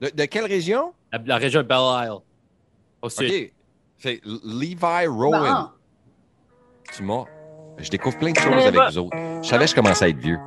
De, 0.00 0.22
de 0.22 0.24
quelle 0.26 0.46
région? 0.46 0.92
La, 1.12 1.18
la 1.24 1.36
région 1.36 1.62
de 1.62 1.66
Belle 1.66 2.06
Isle. 2.06 2.18
Au 3.02 3.08
sud. 3.10 3.50
C'est 4.06 4.20
Levi 4.24 5.06
Rowan. 5.08 5.64
Bon. 5.64 5.70
Tu 6.94 7.02
m'as. 7.02 7.24
Je 7.78 7.90
découvre 7.90 8.16
plein 8.16 8.30
de 8.30 8.38
choses 8.38 8.66
avec 8.66 8.80
vous 8.80 8.98
autres. 8.98 9.16
Je 9.42 9.48
savais 9.48 9.64
que 9.64 9.70
je 9.70 9.74
commençais 9.74 10.04
à 10.04 10.08
être 10.10 10.18
vieux. 10.18 10.38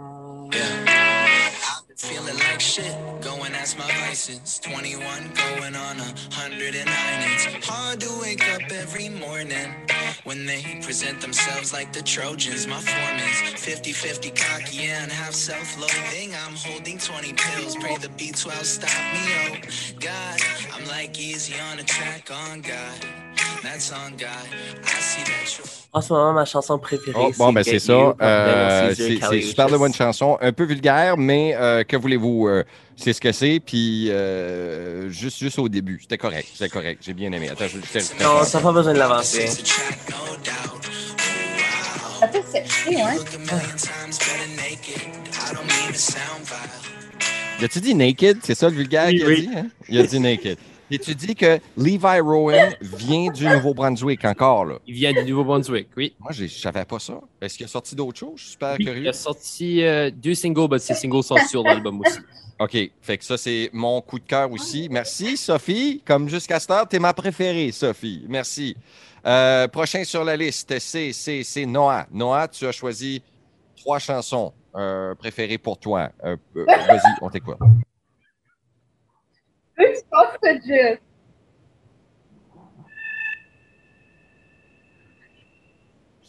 Feeling 1.97 2.39
like 2.39 2.61
shit, 2.61 2.95
go 3.21 3.31
and 3.43 3.53
ask 3.61 3.77
my 3.77 3.83
license. 4.07 4.61
21 4.61 5.01
going 5.35 5.75
on 5.75 5.99
a 5.99 6.07
109. 6.31 6.87
It's 7.35 7.67
hard 7.67 7.99
to 7.99 8.07
wake 8.21 8.41
up 8.55 8.61
every 8.71 9.09
morning 9.09 9.75
when 10.23 10.45
they 10.45 10.79
present 10.81 11.19
themselves 11.19 11.73
like 11.73 11.91
the 11.91 12.01
Trojans. 12.01 12.65
My 12.65 12.79
form 12.79 13.17
is 13.17 13.61
50 13.61 13.91
50 13.91 14.29
cocky 14.31 14.85
and 14.85 15.11
half 15.11 15.33
self 15.33 15.77
loathing. 15.77 16.33
I'm 16.33 16.55
holding 16.55 16.97
20 16.97 17.33
pills, 17.33 17.75
pray 17.75 17.97
the 17.97 18.07
B12 18.07 18.63
stop 18.63 18.89
me. 19.13 19.19
Oh, 19.35 19.99
God, 19.99 20.39
I'm 20.73 20.87
like 20.87 21.19
easy 21.19 21.55
on 21.59 21.79
a 21.79 21.83
track 21.83 22.31
on 22.31 22.61
God. 22.61 23.28
En 25.91 26.01
ce 26.01 26.13
moment, 26.13 26.33
ma 26.33 26.45
chanson 26.45 26.77
préférée, 26.77 27.17
Oh, 27.19 27.31
bon, 27.37 27.51
ben 27.51 27.63
c'est 27.63 27.79
ça. 27.79 28.15
Euh, 28.21 28.93
c'est 28.95 29.41
super 29.41 29.67
de 29.67 29.77
bonne 29.77 29.93
chanson. 29.93 30.37
Un 30.39 30.51
peu 30.51 30.63
vulgaire, 30.65 31.17
mais 31.17 31.55
euh, 31.55 31.83
que 31.83 31.97
voulez-vous? 31.97 32.47
euh, 32.47 32.63
c'est 32.95 33.13
ce 33.13 33.19
que 33.21 33.31
c'est. 33.31 33.59
Puis 33.59 34.09
euh, 34.11 35.09
juste, 35.09 35.39
juste 35.39 35.57
au 35.57 35.67
début. 35.69 35.99
C'était 36.01 36.17
correct. 36.17 36.47
C'était 36.53 36.69
correct. 36.69 37.01
J'ai 37.05 37.13
bien 37.13 37.31
aimé. 37.31 37.49
Attends, 37.49 37.65
je 37.67 37.77
je- 37.79 37.99
je- 37.99 38.23
Non, 38.23 38.43
ça 38.43 38.59
n'a 38.59 38.63
pas 38.63 38.71
besoin 38.71 38.93
de 38.93 38.99
l'avancer. 38.99 39.47
Ça 42.19 42.27
fait 42.27 42.43
sexy, 42.51 43.01
hein? 43.01 43.15
Look 43.15 43.27
a 43.33 43.37
million 43.37 43.75
times 43.77 44.17
better 44.19 44.47
naked. 44.57 45.01
I 45.33 45.53
don't 45.53 45.65
mean 45.65 45.91
to 45.93 45.97
sound 45.97 46.43
vile. 46.45 47.61
Y 47.61 47.65
a-tu 47.65 47.79
dit 47.81 47.95
naked? 47.95 48.37
C'est 48.43 48.55
ça 48.55 48.69
le 48.69 48.75
vulgaire 48.75 49.07
Oui, 49.07 49.15
qu'il 49.17 49.23
a 49.25 49.27
oui. 49.27 49.47
dit? 49.47 49.57
Hein? 49.57 49.67
Il 49.89 49.99
a 49.99 50.03
dit 50.03 50.19
naked. 50.19 50.57
Et 50.91 50.97
tu 50.97 51.13
dis 51.13 51.35
que 51.35 51.59
Levi 51.77 52.19
Rowan 52.19 52.73
vient 52.81 53.31
du 53.31 53.45
Nouveau-Brunswick 53.45 54.25
encore, 54.25 54.65
là. 54.65 54.75
Il 54.87 54.95
vient 54.95 55.13
du 55.13 55.23
Nouveau-Brunswick, 55.31 55.89
oui. 55.95 56.15
Moi, 56.19 56.31
je 56.31 56.47
savais 56.47 56.85
pas 56.85 56.99
ça. 56.99 57.19
Est-ce 57.41 57.57
qu'il 57.57 57.65
a 57.65 57.69
sorti 57.69 57.95
d'autres 57.95 58.17
choses? 58.17 58.33
Je 58.37 58.41
suis 58.41 58.51
super 58.51 58.75
Oui, 58.77 58.85
curieux. 58.85 59.01
Il 59.03 59.07
a 59.07 59.13
sorti 59.13 59.83
euh, 59.83 60.09
deux 60.09 60.33
singles, 60.33 60.67
mais 60.71 60.79
ces 60.79 60.95
singles 60.95 61.23
sont 61.23 61.37
sur 61.47 61.63
l'album 61.63 62.01
aussi. 62.01 62.19
OK. 62.59 62.77
Fait 63.01 63.17
que 63.17 63.23
ça, 63.23 63.37
c'est 63.37 63.69
mon 63.71 64.01
coup 64.01 64.19
de 64.19 64.25
cœur 64.25 64.51
aussi. 64.51 64.87
Merci, 64.89 65.37
Sophie. 65.37 66.01
Comme 66.05 66.27
jusqu'à 66.27 66.59
cette 66.59 66.71
heure, 66.71 66.87
t'es 66.87 66.99
ma 66.99 67.13
préférée, 67.13 67.71
Sophie. 67.71 68.25
Merci. 68.27 68.75
Euh, 69.25 69.67
prochain 69.67 70.03
sur 70.03 70.23
la 70.23 70.35
liste, 70.35 70.73
c'est, 70.79 71.65
Noah. 71.65 72.07
Noah, 72.11 72.47
tu 72.47 72.65
as 72.65 72.71
choisi 72.71 73.21
trois 73.77 73.99
chansons 73.99 74.53
euh, 74.75 75.13
préférées 75.15 75.57
pour 75.57 75.77
toi. 75.77 76.09
Vas-y, 76.23 77.15
on 77.21 77.29
t'écoute. 77.29 77.57
Que 79.79 79.85
je. 80.65 80.97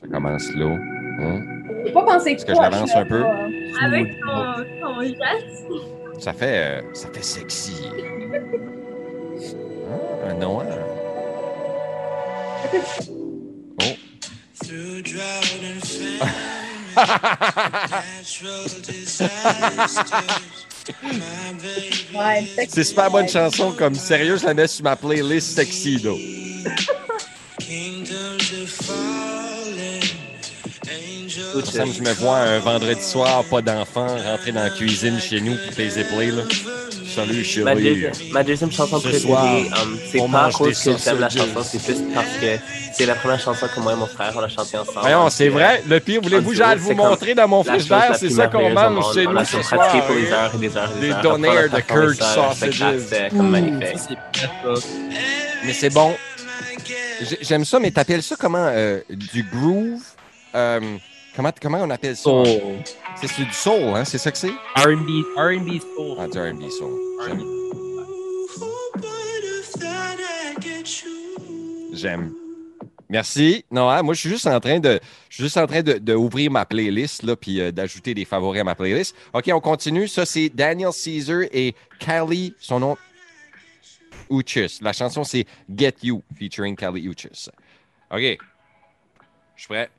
Ça 0.00 0.06
commence 0.08 0.54
là. 0.54 0.78
Hein? 1.20 1.40
J'ai 1.84 1.92
pas 1.92 2.04
pensé 2.04 2.30
Est-ce 2.30 2.46
que 2.46 2.54
je 2.54 2.60
l'avance 2.60 2.94
un 2.94 3.04
peu? 3.04 3.24
Avec 3.82 4.20
ton, 4.20 4.64
ton 4.80 5.00
geste. 5.02 5.66
Ça 6.18 6.32
fait, 6.32 6.80
euh, 6.80 6.94
ça 6.94 7.08
fait 7.12 7.24
sexy. 7.24 7.90
Ah, 9.90 10.28
un 10.30 10.34
Noah. 10.34 10.64
Oh. 13.80 13.96
Ouais, 22.14 22.48
C'est 22.68 22.84
super 22.84 23.10
bonne 23.10 23.28
chanson. 23.28 23.72
Comme 23.72 23.94
sérieux, 23.94 24.36
je 24.36 24.46
la 24.46 24.54
mets 24.54 24.66
sur 24.66 24.84
ma 24.84 24.96
playlist 24.96 25.58
angels 25.58 26.16
Ça 31.64 31.84
je 31.84 32.02
me 32.02 32.12
vois 32.14 32.38
un 32.38 32.58
vendredi 32.58 33.02
soir, 33.02 33.44
pas 33.44 33.62
d'enfant, 33.62 34.06
rentrer 34.06 34.52
dans 34.52 34.62
la 34.62 34.70
cuisine 34.70 35.18
chez 35.20 35.40
nous 35.40 35.54
pour 35.54 35.78
les 35.78 36.04
play 36.04 36.30
là. 36.30 36.42
Salut, 37.14 37.38
Ma, 37.38 37.42
chérie. 37.74 37.82
deuxième, 37.82 38.12
ma 38.32 38.42
deuxième 38.44 38.70
chanson 38.72 39.00
Ce 39.00 39.08
préférée, 39.08 39.70
um, 39.82 39.98
c'est 40.10 40.20
on 40.20 40.28
pas 40.28 40.44
à 40.44 40.50
cause 40.52 40.84
des 40.84 40.92
que 40.92 40.98
j'aime 40.98 41.18
la 41.18 41.28
chanson, 41.28 41.62
c'est 41.64 41.84
juste 41.84 42.04
parce 42.14 42.36
que 42.40 42.56
c'est 42.92 43.06
la 43.06 43.14
première 43.16 43.40
chanson 43.40 43.66
que 43.74 43.80
moi 43.80 43.92
et 43.92 43.96
mon 43.96 44.06
frère 44.06 44.32
on 44.36 44.40
a 44.40 44.48
chanté 44.48 44.76
ensemble. 44.78 45.00
Voyons, 45.00 45.28
c'est 45.30 45.48
vrai. 45.48 45.82
Le 45.88 45.98
pire, 46.00 46.20
voulez-vous 46.22 46.50
que 46.50 46.56
j'aille 46.56 46.78
vous 46.78 46.94
montrer 46.94 47.34
dans 47.34 47.48
mon 47.48 47.64
frigidaire? 47.64 48.14
C'est 48.16 48.30
ça 48.30 48.46
qu'on 48.46 48.70
mange 48.70 48.94
monde. 48.94 49.14
chez 49.14 49.26
On 49.26 49.32
nous 49.32 49.38
a 49.38 49.44
ce 49.44 49.62
soir. 49.62 49.80
pratiqué 49.80 50.06
pour 50.06 50.14
des 50.16 50.32
heures 50.32 50.52
et 50.54 50.58
des 50.58 50.76
heures 50.76 50.90
et 50.96 51.00
des 51.00 51.06
Des 51.08 51.12
heures. 51.12 51.34
a 51.34 51.68
de 51.68 51.80
Kirk 51.80 52.14
sausages. 52.14 53.30
Comme 53.30 53.50
magnifique. 53.50 54.18
Mais 55.64 55.72
c'est 55.72 55.90
bon. 55.90 56.14
J'ai- 57.22 57.38
J'aime 57.42 57.64
ça, 57.64 57.78
mais 57.80 57.90
t'appelles 57.90 58.22
ça 58.22 58.36
comment? 58.38 58.64
euh, 58.72 59.00
du 59.10 59.42
groove? 59.42 60.00
Comment, 61.36 61.52
comment 61.60 61.78
on 61.82 61.90
appelle 61.90 62.16
ça? 62.16 62.22
Soul. 62.22 62.46
C'est 63.16 63.44
du 63.44 63.52
soul, 63.52 63.94
hein? 63.94 64.04
C'est 64.04 64.18
ça 64.18 64.30
que 64.30 64.38
c'est? 64.38 64.50
R&B, 64.76 65.24
R&B 65.36 65.80
soul. 65.80 66.16
Ah, 66.18 66.26
du 66.26 66.38
R&B 66.38 66.68
soul. 66.70 66.98
J'aime. 71.92 72.32
Merci. 73.08 73.64
Non, 73.70 73.90
hein, 73.90 74.02
moi, 74.02 74.14
je 74.14 74.20
suis 74.20 74.28
juste 74.28 74.46
en 74.46 74.60
train 74.60 74.78
de, 74.78 75.00
je 75.28 75.34
suis 75.34 75.44
juste 75.44 75.56
en 75.56 75.66
train 75.66 75.82
de, 75.82 75.94
de 75.94 76.14
ouvrir 76.14 76.50
ma 76.50 76.64
playlist, 76.64 77.24
là, 77.24 77.34
puis 77.34 77.60
euh, 77.60 77.72
d'ajouter 77.72 78.14
des 78.14 78.24
favoris 78.24 78.60
à 78.60 78.64
ma 78.64 78.74
playlist. 78.76 79.16
OK, 79.32 79.50
on 79.52 79.60
continue. 79.60 80.06
Ça, 80.06 80.24
c'est 80.24 80.48
Daniel 80.48 80.92
Caesar 80.92 81.42
et 81.52 81.74
Kali, 81.98 82.54
son 82.60 82.78
nom, 82.78 82.96
Uchis. 84.30 84.78
La 84.80 84.92
chanson, 84.92 85.24
c'est 85.24 85.44
Get 85.74 85.96
You, 86.04 86.22
featuring 86.38 86.76
Kali 86.76 87.02
Uchis. 87.04 87.50
OK. 88.12 88.20
Je 88.20 88.36
suis 89.56 89.68
prêt. 89.68 89.90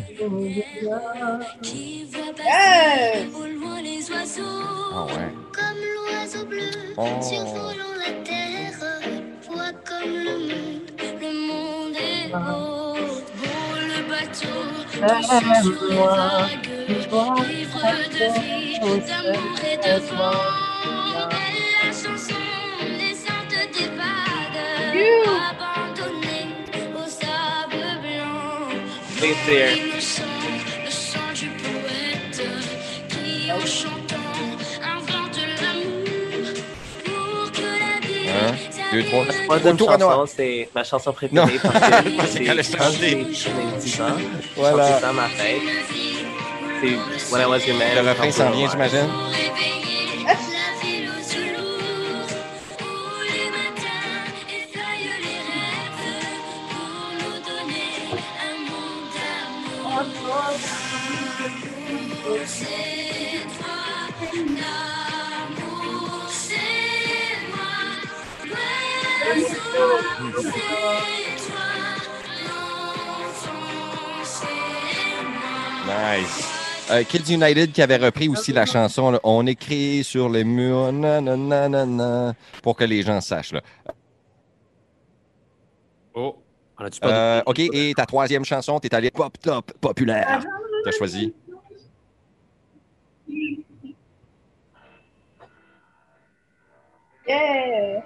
Oiseaux, 4.11 4.43
Ah 4.95 5.05
ouais. 5.07 5.33
comme 5.53 5.81
l'oiseau 5.95 6.45
bleu, 6.47 6.71
Oh. 6.97 7.05
survolant 7.21 7.95
la 7.99 8.13
terre, 8.25 8.79
vois 9.49 9.73
comme 9.85 10.13
le 10.13 10.37
monde, 10.39 10.91
le 11.21 11.31
monde 11.49 11.97
est 11.97 12.31
beau, 12.33 12.95
beau 13.39 13.77
le 13.81 14.01
bateau, 14.09 14.61
sur 14.91 15.41
les 15.41 15.97
vagues, 15.97 16.69
ivre 17.51 17.86
de 18.19 18.41
vie, 18.41 18.79
d'amour 18.81 19.59
et 19.73 19.77
de 19.77 20.01
vent, 20.15 21.29
belle 21.31 21.69
la 21.83 21.89
chanson, 21.93 22.35
naissante 22.99 23.55
des 23.73 23.89
vagues, 24.01 24.63
abandonnée 25.51 26.49
au 26.95 27.07
sable 27.09 27.85
blanc. 28.03 28.69
Oui, 29.23 29.35
c'est- 29.47 29.77
Le 29.77 30.01
chant, 30.01 30.23
le 30.85 30.91
chant 30.91 31.33
du 31.35 31.49
poète 31.63 32.43
qui 33.09 33.53
en 33.53 33.61
chantant 33.67 34.33
invente 34.83 35.39
l'amour 35.61 36.55
pour 37.05 37.53
que 37.53 37.61
la 37.63 38.07
vie 38.07 38.29
Hein? 38.29 38.55
deux, 38.93 39.03
trois. 39.05 39.25
Ma 39.25 39.33
troisième 39.45 39.73
Retour 39.73 39.91
à 39.91 39.99
Noah. 39.99 40.13
chanson, 40.15 40.33
c'est 40.37 40.69
ma 40.75 40.85
chanson 40.85 41.13
préférée 41.13 41.61
parce 41.63 42.35
que 42.35 42.45
C'est 42.67 42.77
quand 42.77 42.85
changé. 42.85 42.99
j'ai 43.01 43.35
j'ai 43.35 43.51
10 43.81 44.01
ans. 44.01 44.05
Voilà. 44.57 44.87
Chanté 44.89 45.01
ça 45.01 45.09
à 45.09 45.13
ma 45.13 45.29
fête. 45.29 45.61
C'est 46.83 47.16
When 47.31 47.41
I 47.41 47.47
was 47.47 47.67
your 47.67 47.77
man. 47.77 47.97
Le 47.97 48.09
refrain 48.09 48.31
s'en 48.31 48.51
vient, 48.53 48.69
j'imagine. 48.71 49.09
Nice. 75.87 76.56
Euh, 76.91 77.03
Kids 77.03 77.33
United 77.33 77.73
qui 77.73 77.83
avait 77.83 77.97
repris 77.97 78.29
aussi 78.29 78.53
la 78.53 78.65
chanson 78.65 79.11
là, 79.11 79.21
On 79.25 79.45
écrit 79.47 80.05
sur 80.05 80.29
les 80.29 80.45
murs 80.45 80.93
nanana, 80.93 81.69
nanana, 81.69 82.35
pour 82.63 82.77
que 82.77 82.85
les 82.85 83.03
gens 83.03 83.21
sachent. 83.21 83.53
Là. 83.53 83.63
Oh, 86.15 86.37
on 86.79 86.85
a-tu 86.85 87.01
pas 87.01 87.39
Euh, 87.39 87.43
OK, 87.47 87.59
et 87.59 87.93
ta 87.95 88.07
troisième 88.07 88.45
chanson, 88.45 88.79
t'es 88.79 88.95
allé 88.95 89.11
pop 89.11 89.37
top 89.41 89.73
populaire. 89.81 90.45
T'as 90.85 90.93
choisi. 90.93 91.35
Yeah! 97.27 98.05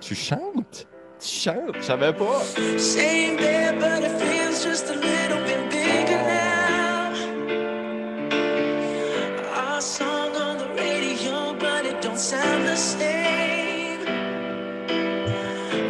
Tu 0.00 0.14
chantes? 0.14 0.86
Tu 1.20 1.28
chantes? 1.28 1.74
Je 1.80 1.82
savais 1.82 2.12
pas. 2.12 2.42
Same 2.78 3.36
there, 3.36 3.72
but 3.78 4.02
it 4.04 4.16
feels 4.20 4.62
just 4.64 4.88
a 4.88 4.94
little 4.94 5.42
bit 5.44 5.68
bigger 5.70 6.22
now. 6.22 7.12
Our 9.54 9.80
song 9.80 10.36
on 10.36 10.58
the 10.58 10.68
radio, 10.76 11.54
but 11.58 11.84
it 11.86 12.00
don't 12.00 12.18
sound 12.18 12.66
the 12.66 12.76
same. 12.76 14.04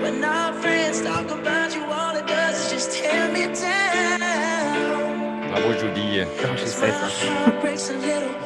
When 0.02 0.24
our 0.24 0.52
friends 0.54 1.02
talk 1.02 1.30
about 1.30 1.74
you, 1.74 1.84
all 1.84 2.16
it 2.16 2.26
does 2.26 2.56
is 2.66 2.70
just 2.72 2.92
tear 2.92 3.28
me 3.30 3.46
down. 3.54 5.50
Bravo, 5.50 5.72
Julie. 5.74 6.24
Quand 6.40 6.56
j'ai 6.56 6.64
My 6.64 6.90
16 6.90 6.94
ans. 6.94 7.28
heart 7.44 7.60
breaks 7.60 7.90
a 7.90 7.94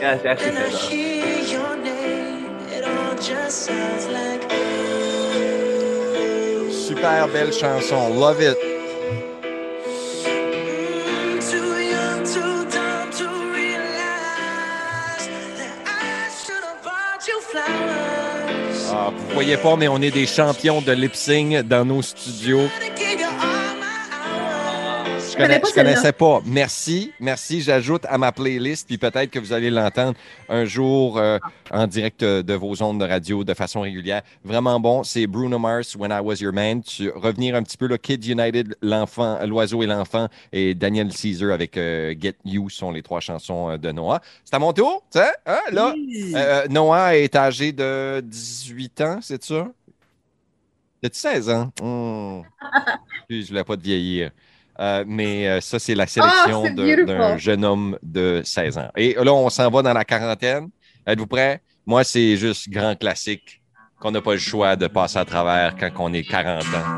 Yeah, 0.00 0.18
j'ai 0.20 0.28
acheté 0.28 0.50
when 0.50 0.56
I 0.56 0.70
16 0.70 0.74
ans. 0.74 0.88
hear 0.90 1.38
your 1.54 1.76
name. 1.76 2.46
It 2.76 2.84
all 2.84 3.14
just 3.16 3.66
sounds 3.66 4.06
like. 4.08 4.42
Super 7.02 7.26
belle 7.26 7.52
chanson. 7.52 8.14
Love 8.14 8.42
it. 8.42 8.56
Ah, 18.94 19.10
vous 19.10 19.34
voyez 19.34 19.56
pas, 19.56 19.74
mais 19.74 19.88
on 19.88 20.00
est 20.00 20.12
des 20.12 20.26
champions 20.26 20.80
de 20.80 20.92
lip 20.92 21.16
sync 21.16 21.66
dans 21.66 21.84
nos 21.84 22.02
studios. 22.02 22.68
Je, 25.32 25.36
connais 25.38 25.62
je 25.66 25.74
connaissais 25.74 26.12
pas. 26.12 26.42
Merci. 26.44 27.10
Merci. 27.18 27.62
J'ajoute 27.62 28.04
à 28.06 28.18
ma 28.18 28.32
playlist, 28.32 28.86
puis 28.86 28.98
peut-être 28.98 29.30
que 29.30 29.38
vous 29.38 29.54
allez 29.54 29.70
l'entendre 29.70 30.14
un 30.50 30.66
jour 30.66 31.16
euh, 31.16 31.38
en 31.70 31.86
direct 31.86 32.22
euh, 32.22 32.42
de 32.42 32.52
vos 32.52 32.82
ondes 32.82 33.00
de 33.00 33.06
radio 33.06 33.42
de 33.42 33.54
façon 33.54 33.80
régulière. 33.80 34.20
Vraiment 34.44 34.78
bon. 34.78 35.02
C'est 35.04 35.26
Bruno 35.26 35.58
Mars, 35.58 35.96
When 35.96 36.10
I 36.10 36.20
Was 36.20 36.36
Your 36.36 36.52
Man. 36.52 36.82
Tu, 36.82 37.08
revenir 37.08 37.54
un 37.54 37.62
petit 37.62 37.78
peu, 37.78 37.86
là, 37.86 37.96
Kid 37.96 38.22
United, 38.26 38.76
l'enfant, 38.82 39.38
l'oiseau 39.46 39.82
et 39.82 39.86
l'enfant, 39.86 40.28
et 40.52 40.74
Daniel 40.74 41.10
Caesar 41.10 41.50
avec 41.52 41.78
euh, 41.78 42.14
Get 42.20 42.36
You 42.44 42.68
sont 42.68 42.90
les 42.90 43.02
trois 43.02 43.20
chansons 43.20 43.78
de 43.78 43.90
Noah. 43.90 44.20
C'est 44.44 44.54
à 44.54 44.58
mon 44.58 44.74
tour, 44.74 45.02
tu 45.10 45.18
sais? 45.18 45.30
Hein, 45.46 45.60
là, 45.72 45.94
euh, 46.34 46.66
Noah 46.68 47.16
est 47.16 47.34
âgé 47.34 47.72
de 47.72 48.20
18 48.22 49.00
ans, 49.00 49.18
c'est 49.22 49.42
ça? 49.42 49.68
As-tu 51.02 51.18
16 51.18 51.50
ans? 51.50 51.72
Excuse, 53.30 53.46
Je 53.46 53.48
voulais 53.48 53.64
pas 53.64 53.78
te 53.78 53.82
vieillir. 53.82 54.30
Euh, 54.82 55.04
mais 55.06 55.46
euh, 55.48 55.60
ça, 55.60 55.78
c'est 55.78 55.94
la 55.94 56.08
sélection 56.08 56.64
Ah, 56.66 56.70
beautiful. 56.70 57.06
d'un 57.06 57.36
jeune 57.38 57.64
homme 57.64 57.96
de 58.02 58.42
16 58.44 58.78
ans. 58.78 58.90
Et 58.96 59.14
là, 59.14 59.32
on 59.32 59.48
s'en 59.48 59.70
va 59.70 59.80
dans 59.80 59.92
la 59.92 60.04
quarantaine. 60.04 60.70
Êtes-vous 61.06 61.28
prêts? 61.28 61.60
Moi, 61.86 62.02
c'est 62.02 62.36
juste 62.36 62.68
grand 62.68 62.96
classique 62.98 63.62
qu'on 64.00 64.10
n'a 64.10 64.20
pas 64.20 64.32
le 64.32 64.38
choix 64.40 64.74
de 64.74 64.88
passer 64.88 65.18
à 65.18 65.24
travers 65.24 65.76
quand 65.78 65.90
on 66.00 66.12
est 66.12 66.24
40 66.24 66.62
ans. 66.64 66.96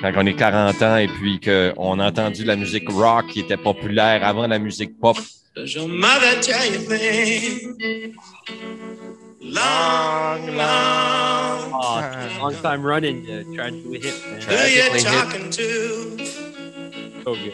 Quand 0.00 0.12
on 0.16 0.26
est 0.26 0.36
40 0.36 0.80
ans 0.82 0.96
et 0.96 1.08
puis 1.08 1.40
qu'on 1.40 1.98
a 1.98 2.06
entendu 2.08 2.44
la 2.44 2.54
musique 2.54 2.88
rock 2.88 3.26
qui 3.32 3.40
était 3.40 3.56
populaire 3.56 4.24
avant 4.24 4.46
la 4.46 4.60
musique 4.60 4.98
pop. 5.00 5.16
Long, 9.42 10.46
long. 10.46 11.72
Oh, 11.82 12.00
long 12.40 12.54
time 12.62 12.82
running, 12.84 13.26
uh, 13.28 13.42
trying 13.54 13.82
to 13.82 13.92
hit. 13.92 14.14
Man. 14.28 14.40
Who 14.42 14.54
you 14.54 15.00
talking 15.02 15.50
to? 15.50 16.49
So 17.24 17.34
good. 17.34 17.52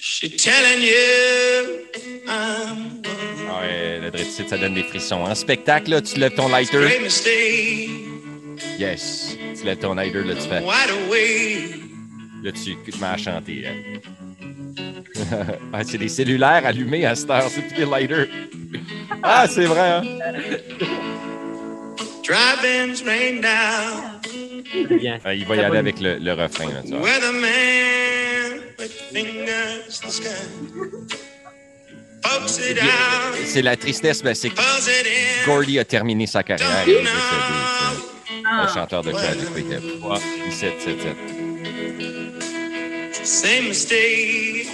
She 0.00 0.28
telling 0.36 0.82
you 0.82 1.86
I'm 2.28 3.02
one 3.02 3.46
Ah 3.48 3.60
Ouais, 3.60 4.00
le 4.00 4.10
Dreadful, 4.10 4.48
ça 4.48 4.56
donne 4.58 4.74
des 4.74 4.82
frissons. 4.82 5.22
En 5.22 5.34
spectacle, 5.34 5.90
là, 5.90 6.00
tu 6.02 6.18
lèves 6.18 6.34
ton 6.34 6.48
lighter. 6.48 6.78
Yes. 8.78 9.36
Tu 9.58 9.64
lèves 9.64 9.78
ton 9.78 9.94
lighter, 9.94 10.24
là, 10.24 10.34
tu 10.34 10.48
fais. 10.48 10.60
Là, 10.60 12.52
tu 12.52 12.76
tu 12.84 12.90
te 12.90 12.98
mets 12.98 13.06
à 13.06 13.16
chanter. 13.16 13.64
hein. 13.68 14.00
ah, 15.72 15.84
c'est 15.84 15.98
des 15.98 16.08
cellulaires 16.08 16.66
allumés 16.66 17.04
à 17.06 17.14
cette 17.14 17.30
heure, 17.30 17.48
c'est 17.48 17.62
plus 17.62 17.76
des 17.76 17.84
lighters. 17.86 18.26
Ah, 19.22 19.46
c'est 19.48 19.66
vrai, 19.66 19.90
hein? 19.90 20.02
Driving's 22.24 23.02
rain 23.04 23.40
down. 23.40 24.20
Bien. 24.98 25.18
Ah, 25.24 25.34
il 25.34 25.44
va 25.44 25.56
y 25.56 25.60
aller 25.60 25.78
avec 25.78 26.00
le, 26.00 26.16
le 26.18 26.32
refrain, 26.32 26.66
là, 26.72 26.82
tu 26.82 26.90
vois. 26.90 27.08
C'est 33.44 33.62
la 33.62 33.76
tristesse, 33.76 34.22
mais 34.24 34.34
c'est 34.34 34.50
que. 34.50 34.56
Gordy 35.46 35.78
a 35.78 35.84
terminé 35.84 36.26
sa 36.26 36.42
carrière. 36.42 36.68
Il 36.86 36.92
est 36.92 37.00
décédé, 37.00 37.10
tu 37.10 38.32
sais. 38.32 38.42
Le 38.62 38.68
chanteur 38.72 39.02
de 39.02 39.12
Tragic 39.12 39.48
Hip. 39.56 40.04
Ouais, 40.04 40.18
17, 40.48 40.80
7, 40.80 41.02
7. 41.02 41.16
Same 43.24 43.68
mistake. 43.68 44.68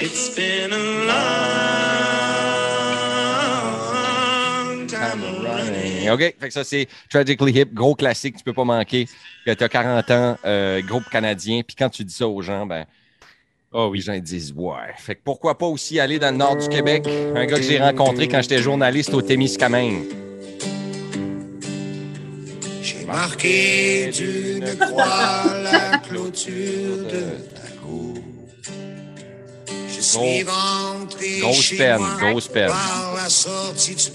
It's 0.00 0.28
been 0.36 0.72
a 0.72 0.78
long 0.78 1.87
OK, 6.10 6.20
fait 6.20 6.48
que 6.48 6.52
ça, 6.52 6.64
c'est 6.64 6.88
Tragically 7.10 7.52
Hip, 7.60 7.72
gros 7.72 7.94
classique, 7.94 8.36
tu 8.36 8.44
peux 8.44 8.52
pas 8.52 8.64
manquer. 8.64 9.06
Que 9.46 9.52
tu 9.52 9.64
as 9.64 9.68
40 9.68 10.10
ans, 10.10 10.38
euh, 10.44 10.82
groupe 10.82 11.08
canadien, 11.10 11.62
puis 11.66 11.76
quand 11.76 11.88
tu 11.88 12.04
dis 12.04 12.14
ça 12.14 12.28
aux 12.28 12.42
gens, 12.42 12.66
ben, 12.66 12.84
oh 13.72 13.88
oui, 13.90 13.98
les 13.98 14.04
gens 14.04 14.12
ils 14.12 14.22
disent 14.22 14.52
ouais. 14.56 14.92
Fait 14.96 15.14
que 15.14 15.20
pourquoi 15.24 15.56
pas 15.56 15.66
aussi 15.66 15.98
aller 16.00 16.18
dans 16.18 16.30
le 16.30 16.36
nord 16.36 16.56
du 16.56 16.68
Québec? 16.68 17.06
Un 17.34 17.46
gars 17.46 17.56
que 17.56 17.62
j'ai 17.62 17.78
rencontré 17.78 18.28
quand 18.28 18.42
j'étais 18.42 18.58
journaliste 18.58 19.14
au 19.14 19.22
Témiscamingue. 19.22 20.04
J'ai 22.82 23.04
marqué 23.04 24.10
d'une 24.10 24.76
croix 24.78 25.44
la 25.62 25.98
clôture 25.98 27.04
de 27.04 27.24
ta 27.54 27.68
cour. 27.82 28.18
Je 29.88 30.00
suis 30.00 30.44
rentré 30.44 31.38
grosse 31.40 31.60
chez 31.60 31.76
peine, 31.76 31.98
moi 31.98 32.16
grosse 32.30 32.48
peine. 32.48 32.68
par 32.68 33.14
la 33.16 33.28
sortie 33.28 33.94
du 33.94 34.10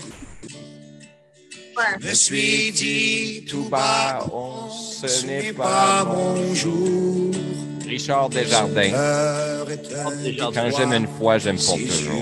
Ouais. 1.75 2.07
Me 2.09 2.13
suis 2.13 2.71
dit 2.71 3.45
tout 3.49 3.67
bas, 3.69 4.25
on- 4.31 4.69
ce 4.71 5.25
n'est 5.25 5.53
pas 5.53 6.03
mon 6.05 6.53
jour. 6.53 7.31
Richard 7.87 8.29
Desjardins. 8.29 8.91
Quand 10.53 10.69
j'aime 10.77 10.93
une 10.93 11.07
fois, 11.17 11.37
j'aime 11.39 11.57
pour 11.57 11.77
toujours. 11.77 12.21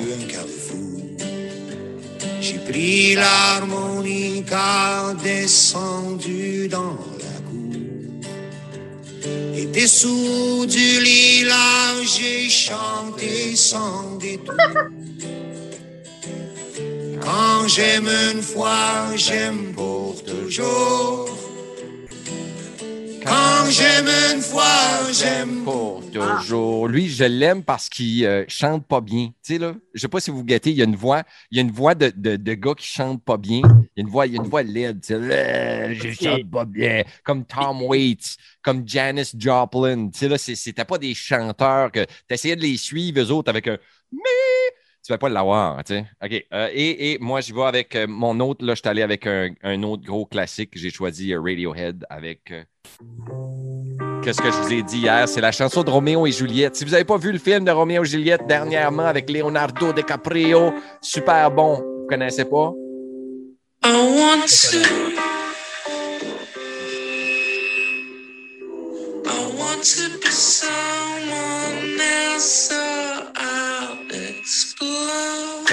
J'ai 2.42 2.58
pris 2.60 3.16
l'harmonica, 3.16 5.14
descendu 5.24 6.68
dans 6.68 6.98
la 7.20 7.38
cour. 7.50 7.76
Et 9.56 9.66
dessous 9.68 10.66
du 10.66 11.02
lilas, 11.02 12.02
j'ai 12.18 12.50
chanté 12.50 13.56
sans 13.56 14.16
détour. 14.18 14.56
Quand 17.22 17.68
j'aime 17.68 18.08
une 18.34 18.42
fois, 18.42 19.16
j'aime 19.16 19.74
pour 19.74 20.24
toujours. 20.24 21.30
Quand 23.24 23.70
j'aime 23.70 24.08
une 24.34 24.42
fois, 24.42 25.12
j'aime 25.12 25.64
Pour 25.64 26.04
toujours. 26.12 26.88
Lui, 26.88 27.08
je 27.08 27.24
l'aime 27.24 27.64
parce 27.64 27.88
qu'il 27.88 28.26
euh, 28.26 28.44
chante 28.48 28.86
pas 28.88 29.00
bien. 29.00 29.28
Tu 29.28 29.54
sais, 29.54 29.58
là, 29.60 29.76
je 29.94 30.02
sais 30.02 30.08
pas 30.08 30.20
si 30.20 30.32
vous 30.32 30.44
guettez, 30.44 30.72
il 30.72 30.78
y 30.78 30.82
a 30.82 30.86
une 30.86 30.96
voix, 30.96 31.24
il 31.52 31.58
y 31.58 31.60
a 31.60 31.62
une 31.62 31.72
voix 31.72 31.94
de, 31.94 32.12
de, 32.16 32.36
de 32.36 32.54
gars 32.56 32.74
qui 32.76 32.88
chante 32.88 33.24
pas 33.24 33.38
bien. 33.38 33.62
Il 33.96 33.98
y 33.98 34.00
a 34.00 34.02
une 34.02 34.10
voix, 34.10 34.26
il 34.26 34.34
y 34.34 34.38
a 34.38 34.42
une 34.42 34.50
voix 34.50 34.64
laide. 34.64 35.00
je 35.08 36.12
chante 36.20 36.50
pas 36.50 36.66
bien. 36.66 37.04
Comme 37.24 37.46
Tom 37.46 37.84
Waits, 37.84 38.38
comme 38.64 38.88
Janis 38.88 39.32
Joplin. 39.38 40.10
Tu 40.10 40.20
sais, 40.20 40.28
là, 40.28 40.38
c'était 40.38 40.86
pas 40.86 40.98
des 40.98 41.14
chanteurs 41.14 41.92
que 41.92 42.04
tu 42.04 42.34
essayais 42.34 42.56
de 42.56 42.62
les 42.62 42.78
suivre, 42.78 43.22
eux 43.22 43.32
autres, 43.32 43.50
avec 43.50 43.68
un 43.68 43.78
mais. 44.12 44.20
Tu 45.04 45.12
vas 45.12 45.18
pas 45.18 45.30
l'avoir, 45.30 45.84
tu 45.84 45.96
sais. 45.96 46.06
OK. 46.24 46.46
Euh, 46.54 46.70
et, 46.72 47.14
et 47.14 47.18
moi, 47.20 47.42
j'y 47.42 47.54
vais 47.54 47.64
avec 47.64 47.96
euh, 47.96 48.06
mon 48.08 48.40
autre. 48.40 48.64
Là, 48.64 48.76
je 48.76 48.82
suis 48.82 48.88
allé 48.90 49.02
avec 49.02 49.26
un, 49.26 49.50
un 49.64 49.82
autre 49.82 50.04
gros 50.04 50.28
classique. 50.28 50.72
J'ai 50.76 50.92
choisi 50.92 51.34
euh, 51.34 51.42
Radiohead 51.42 52.06
avec. 52.08 52.54
Qu'est-ce 54.24 54.40
que 54.40 54.52
je 54.52 54.58
vous 54.58 54.72
ai 54.74 54.84
dit 54.84 55.00
hier? 55.00 55.28
C'est 55.28 55.42
la 55.42 55.52
chanson 55.52 55.82
de 55.82 55.90
Roméo 55.90 56.28
et 56.28 56.32
Juliette. 56.32 56.76
Si 56.76 56.86
vous 56.86 56.92
n'avez 56.92 57.04
pas 57.04 57.18
vu 57.18 57.32
le 57.32 57.40
film 57.40 57.66
de 57.66 57.72
Roméo 57.72 58.04
et 58.04 58.06
Juliette 58.06 58.46
dernièrement 58.46 59.06
avec 59.06 59.28
Leonardo 59.32 59.92
DiCaprio, 59.92 60.72
super 61.02 61.50
bon. 61.50 61.78
Vous 61.78 62.08
connaissez 62.08 62.46
pas? 62.46 62.72
I 63.84 63.94
want 63.94 64.46
to. 64.46 65.11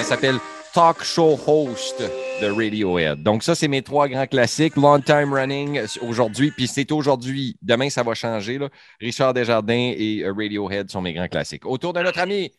S'appelle 0.09 0.38
Talk 0.73 1.03
Show 1.03 1.38
Host 1.47 2.03
de 2.40 2.47
Radiohead. 2.47 3.23
Donc, 3.23 3.42
ça, 3.42 3.55
c'est 3.55 3.68
mes 3.68 3.83
trois 3.83 4.09
grands 4.09 4.27
classiques. 4.27 4.77
Long 4.77 5.01
Time 5.01 5.33
Running 5.33 5.79
euh, 5.79 5.87
aujourd'hui. 6.03 6.51
Puis 6.51 6.66
c'est 6.66 6.90
aujourd'hui. 6.92 7.57
Demain, 7.62 7.90
ça 7.90 8.03
va 8.03 8.14
changer. 8.14 8.59
Là. 8.59 8.68
Richard 9.01 9.35
Desjardins 9.35 9.92
et 9.97 10.23
euh, 10.23 10.33
Radiohead 10.33 10.90
sont 10.90 11.03
mes 11.03 11.12
grands 11.12 11.29
classiques. 11.29 11.66
Autour 11.66 11.92
de 11.92 12.01
notre 12.01 12.21
ami 12.21 12.53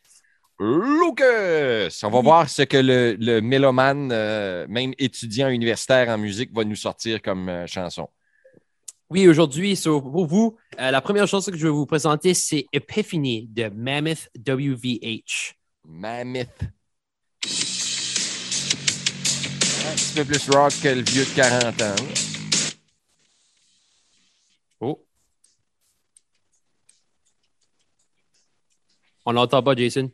Lucas. 0.60 2.02
On 2.04 2.10
va 2.10 2.22
voir 2.22 2.50
ce 2.50 2.64
que 2.64 2.78
le, 2.78 3.16
le 3.18 3.40
mélomane, 3.40 4.12
euh, 4.12 4.66
même 4.68 4.94
étudiant 4.98 5.48
universitaire 5.48 6.10
en 6.10 6.18
musique, 6.18 6.54
va 6.54 6.66
nous 6.66 6.76
sortir 6.76 7.22
comme 7.22 7.48
euh, 7.48 7.66
chanson. 7.66 8.10
Oui, 9.10 9.28
aujourd'hui, 9.28 9.76
so, 9.76 10.02
pour 10.02 10.28
vous, 10.28 10.58
euh, 10.80 10.92
la 10.92 11.02
première 11.02 11.28
chanson 11.28 11.50
que 11.50 11.58
je 11.58 11.66
vais 11.66 11.74
vous 11.74 11.86
présenter, 11.86 12.34
c'est 12.34 12.66
Epiphany 12.74 13.48
de 13.48 13.70
Mammoth 13.70 14.30
WVH. 14.38 15.56
Mammoth. 15.86 16.60
Un 19.90 19.96
petit 19.96 20.14
peu 20.14 20.26
plus 20.26 20.50
rock 20.52 20.74
que 20.84 20.90
le 20.90 21.02
vieux 21.02 21.26
de 21.26 21.36
40 21.36 21.82
ans. 21.82 21.96
Oh. 24.82 25.04
On 29.26 29.32
l'entend 29.32 29.64
pas, 29.64 29.76
Jason? 29.76 30.12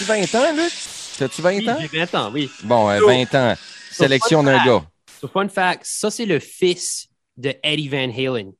As-tu 0.00 0.04
20 0.04 0.34
ans, 0.34 0.56
Luc? 0.56 0.72
As-tu 1.20 1.42
20 1.42 1.50
Oui, 1.58 1.70
ans? 1.70 1.76
j'ai 1.78 1.98
20 1.98 2.14
ans, 2.14 2.30
oui. 2.32 2.50
Bon, 2.64 2.88
euh, 2.88 2.98
So- 3.00 3.06
20 3.06 3.34
ans. 3.34 3.54
Sélection 3.90 4.42
d'un 4.42 4.64
gars. 4.64 4.82
So, 5.20 5.28
fun 5.28 5.48
fact, 5.48 5.82
ça, 5.84 6.10
c'est 6.10 6.24
le 6.24 6.38
fils 6.38 7.08
de 7.36 7.54
Eddie 7.62 7.88
Van 7.88 8.10
Halen. 8.10 8.52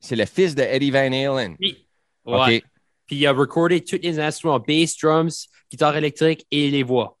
C'est 0.00 0.16
le 0.16 0.26
fils 0.26 0.56
de 0.56 0.62
Eddie 0.62 0.90
Van 0.90 1.12
Halen. 1.12 1.54
Oui. 1.60 1.86
OK. 2.24 2.46
Ouais. 2.46 2.62
Puis 3.06 3.16
il 3.16 3.26
a 3.28 3.32
recordé 3.32 3.82
tous 3.84 4.00
les 4.02 4.18
instruments, 4.18 4.58
bass, 4.58 4.96
drums, 5.00 5.46
guitare 5.70 5.96
électrique 5.96 6.44
et 6.50 6.70
les 6.70 6.82
voix. 6.82 7.16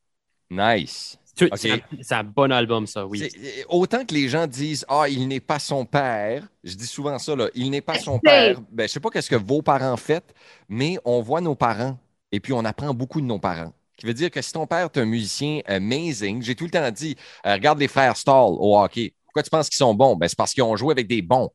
Nice. 0.50 1.16
Tout- 1.36 1.44
Ok. 1.44 1.58
C'est 1.58 1.70
un, 1.70 1.78
c'est 2.02 2.14
un 2.16 2.24
bon 2.24 2.50
album, 2.50 2.86
ça, 2.88 3.06
oui. 3.06 3.20
C'est- 3.20 3.38
euh, 3.38 3.64
Autant 3.68 4.04
que 4.04 4.12
les 4.14 4.28
gens 4.28 4.48
disent 4.48 4.84
Ah, 4.88 5.08
il 5.08 5.28
n'est 5.28 5.38
pas 5.40 5.60
son 5.60 5.84
père, 5.84 6.42
je 6.64 6.74
dis 6.74 6.86
souvent 6.86 7.16
ça, 7.20 7.36
là, 7.36 7.48
il 7.54 7.70
n'est 7.70 7.80
pas 7.80 7.98
son 8.00 8.18
père. 8.18 8.60
Ben, 8.72 8.88
je 8.88 8.92
sais 8.94 9.00
pas 9.00 9.10
qu'est-ce 9.10 9.30
que 9.30 9.36
vos 9.36 9.62
parents 9.62 9.96
faites, 9.96 10.34
mais 10.68 10.98
on 11.04 11.20
voit 11.22 11.40
nos 11.40 11.54
parents 11.54 11.96
et 12.32 12.40
puis 12.40 12.52
on 12.52 12.64
apprend 12.64 12.94
beaucoup 12.94 13.20
de 13.20 13.26
nos 13.26 13.38
parents. 13.38 13.72
Qui 13.96 14.06
veut 14.06 14.14
dire 14.14 14.30
que 14.30 14.40
si 14.40 14.52
ton 14.52 14.66
père 14.66 14.84
est 14.84 14.98
un 14.98 15.04
musicien 15.04 15.60
amazing, 15.66 16.40
j'ai 16.42 16.54
tout 16.54 16.64
le 16.64 16.70
temps 16.70 16.90
dit 16.90 17.16
euh, 17.44 17.54
regarde 17.54 17.80
les 17.80 17.88
frères 17.88 18.16
Stall 18.16 18.54
au 18.58 18.78
hockey. 18.78 19.12
Pourquoi 19.24 19.42
tu 19.42 19.50
penses 19.50 19.68
qu'ils 19.68 19.76
sont 19.78 19.94
bons? 19.94 20.14
Ben, 20.16 20.28
c'est 20.28 20.38
parce 20.38 20.54
qu'ils 20.54 20.62
ont 20.62 20.76
joué 20.76 20.92
avec 20.92 21.08
des 21.08 21.20
bons. 21.20 21.50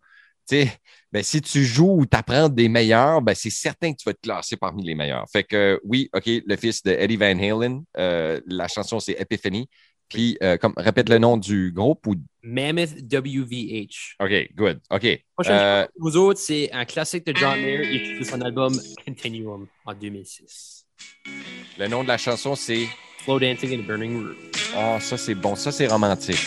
Ben, 1.11 1.23
si 1.23 1.41
tu 1.41 1.63
joues 1.63 2.01
ou 2.01 2.05
tu 2.05 2.17
apprends 2.17 2.49
des 2.49 2.67
meilleurs, 2.67 3.21
ben, 3.21 3.35
c'est 3.35 3.49
certain 3.49 3.93
que 3.93 3.97
tu 3.97 4.03
vas 4.05 4.13
te 4.13 4.21
classer 4.21 4.57
parmi 4.57 4.83
les 4.83 4.95
meilleurs. 4.95 5.25
Fait 5.31 5.43
que 5.43 5.79
oui, 5.83 6.09
OK, 6.13 6.25
le 6.25 6.55
fils 6.55 6.83
de 6.83 6.91
Eddie 6.91 7.17
Van 7.17 7.37
Halen, 7.37 7.83
euh, 7.97 8.41
la 8.47 8.67
chanson 8.67 8.99
c'est 8.99 9.19
Epiphany. 9.19 9.69
Puis, 10.09 10.37
euh, 10.43 10.57
comme, 10.57 10.73
répète 10.77 11.09
le 11.09 11.17
nom 11.17 11.37
du 11.37 11.71
groupe 11.71 12.05
ou. 12.07 12.15
Mammoth 12.43 12.91
WVH. 13.11 14.15
OK, 14.19 14.49
good. 14.55 14.79
OK. 14.91 15.23
Prochaine 15.35 15.55
Euh, 15.55 15.87
vous 15.97 16.17
autres, 16.17 16.39
c'est 16.39 16.71
un 16.71 16.85
classique 16.85 17.25
de 17.25 17.33
John 17.35 17.59
Mayer 17.59 17.95
issu 17.95 18.19
de 18.19 18.23
son 18.25 18.41
album 18.41 18.73
Continuum 19.05 19.67
en 19.85 19.93
2006. 19.93 20.85
le 21.79 21.87
nom 21.87 22.03
de 22.03 22.09
la 22.09 22.17
chanson, 22.17 22.55
c'est. 22.55 22.87
Slow 23.23 23.39
Dancing 23.39 23.73
in 23.73 23.79
a 23.79 23.87
Burning 23.87 24.17
Room. 24.17 24.35
Oh, 24.75 24.97
ça, 24.99 25.17
c'est 25.17 25.35
bon. 25.35 25.55
Ça, 25.55 25.71
c'est 25.71 25.87
romantique. 25.87 26.45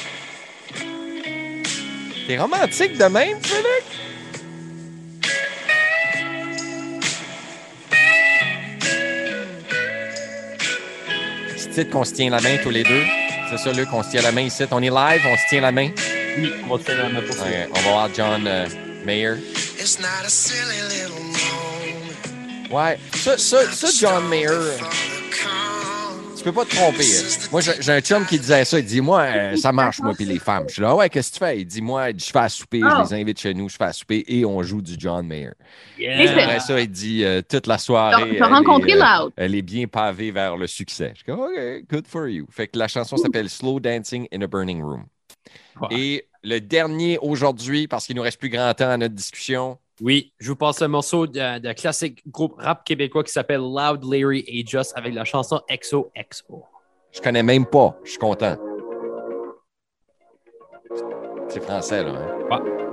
T'es 2.27 2.39
romantique 2.39 2.99
de 2.99 3.05
même, 3.05 3.41
Félix? 3.41 3.87
C'est 11.57 11.71
titre 11.71 11.91
qu'on 11.91 12.05
se 12.05 12.15
tient 12.15 12.31
la 12.31 12.41
main 12.41 12.57
tous 12.63 12.71
les 12.71 12.83
deux? 12.83 13.05
C'est 13.51 13.59
ça, 13.59 13.73
Luc, 13.73 13.89
on 13.93 14.03
se 14.03 14.11
tient 14.11 14.23
la 14.23 14.33
main 14.33 14.43
ici. 14.43 14.65
On 14.71 14.83
est 14.83 14.91
live, 14.91 15.23
on 15.27 15.37
se 15.37 15.49
tient 15.49 15.61
la 15.61 15.73
main. 15.73 15.91
Oui, 16.39 16.53
on 16.65 16.69
va 16.69 16.79
te 16.79 16.85
faire 16.85 17.03
la 17.03 17.09
main 17.09 17.21
pour 17.25 17.35
ça. 17.35 17.43
OK, 17.43 17.71
on 17.71 17.81
va 17.81 17.91
voir 17.91 18.09
John 18.15 18.47
euh, 18.47 18.67
Mayer. 19.05 19.37
It's 19.79 19.99
not 20.01 20.25
a 20.25 20.29
silly 20.29 20.81
little 20.89 21.23
moment. 21.23 22.71
Ouais, 22.71 22.99
ça, 23.15 23.39
ça, 23.39 23.59
ça 23.73 23.89
John 23.97 24.29
Mayer, 24.29 24.49
peux 26.51 26.53
pas 26.53 26.65
te 26.65 26.75
tromper. 26.75 27.05
hein. 27.05 27.47
Moi, 27.53 27.61
j'ai 27.61 27.93
un 27.93 28.01
chum 28.01 28.25
qui 28.27 28.39
disait 28.39 28.65
ça. 28.65 28.79
Il 28.79 28.85
dit 28.85 29.01
Moi, 29.01 29.21
euh, 29.23 29.57
ça 29.57 29.73
marche, 29.73 30.01
moi, 30.01 30.13
puis 30.15 30.25
les 30.25 30.39
femmes. 30.39 30.65
Je 30.69 30.75
suis 30.75 30.83
là, 30.83 30.95
ouais, 30.95 31.09
qu'est-ce 31.11 31.31
que 31.31 31.35
tu 31.35 31.39
fais? 31.41 31.61
Il 31.61 31.67
dit 31.67 31.83
Moi, 31.83 32.11
je 32.17 32.25
fais 32.25 32.39
à 32.39 32.49
souper, 32.49 32.81
Oh. 32.85 32.89
je 33.09 33.15
les 33.15 33.21
invite 33.23 33.41
chez 33.41 33.55
nous, 33.55 33.69
je 33.69 33.77
fais 33.77 33.85
à 33.85 33.93
souper 33.93 34.25
et 34.29 34.45
on 34.45 34.63
joue 34.63 34.81
du 34.83 34.95
John 34.99 35.27
Mayer. 35.27 35.51
Yeah. 35.99 36.31
Après 36.33 36.61
ça, 36.61 36.81
il 36.81 36.91
dit 36.91 37.25
euh, 37.25 37.43
toute 37.49 37.67
la 37.67 37.79
soirée. 37.79 38.37
T'as 38.39 38.47
elle 38.47 38.53
rencontré 38.55 38.93
est, 38.93 38.97
euh. 39.03 39.31
Elle 39.37 39.55
est 39.55 39.63
bien 39.63 39.87
pavée 39.87 40.31
vers 40.31 40.57
le 40.57 40.67
succès. 40.67 41.11
Je 41.15 41.19
suis 41.19 41.25
comme, 41.25 41.41
OK, 41.41 41.85
good 41.91 42.07
for 42.07 42.29
you. 42.29 42.47
Fait 42.51 42.69
que 42.69 42.79
la 42.79 42.89
chanson 42.89 43.17
s'appelle 43.17 43.49
Slow 43.51 43.81
Dancing 43.81 44.27
in 44.33 44.43
a 44.43 44.47
Burning 44.47 44.83
Room. 44.83 45.05
Et 45.91 46.27
le 46.43 46.61
dernier 46.61 47.19
aujourd'hui, 47.19 47.87
parce 47.89 48.07
qu'il 48.07 48.17
nous 48.17 48.23
reste 48.23 48.39
plus 48.39 48.49
grand 48.49 48.73
temps 48.73 48.89
à 48.91 48.97
notre 48.97 49.15
discussion, 49.15 49.79
Oui, 50.01 50.33
je 50.39 50.49
vous 50.51 50.57
passe 50.57 50.83
un 50.83 50.89
morceau 50.89 51.27
d'un 51.27 51.59
d'un 51.59 51.73
classique 51.73 52.23
groupe 52.29 52.55
rap 52.59 52.85
québécois 52.85 53.25
qui 53.25 53.33
s'appelle 53.33 53.61
Loud 53.61 54.05
Larry 54.05 54.45
et 54.47 54.65
Just 54.67 54.93
avec 54.95 55.15
la 55.15 55.25
chanson 55.25 55.61
XOXO. 55.71 56.65
je 57.13 57.21
connais 57.21 57.43
même 57.43 57.65
pas. 57.67 57.97
Je 58.05 58.11
suis 58.11 58.19
content. 58.19 58.57
C'est 61.49 61.63
français, 61.63 62.03
là. 62.05 62.13
hein? 62.51 62.86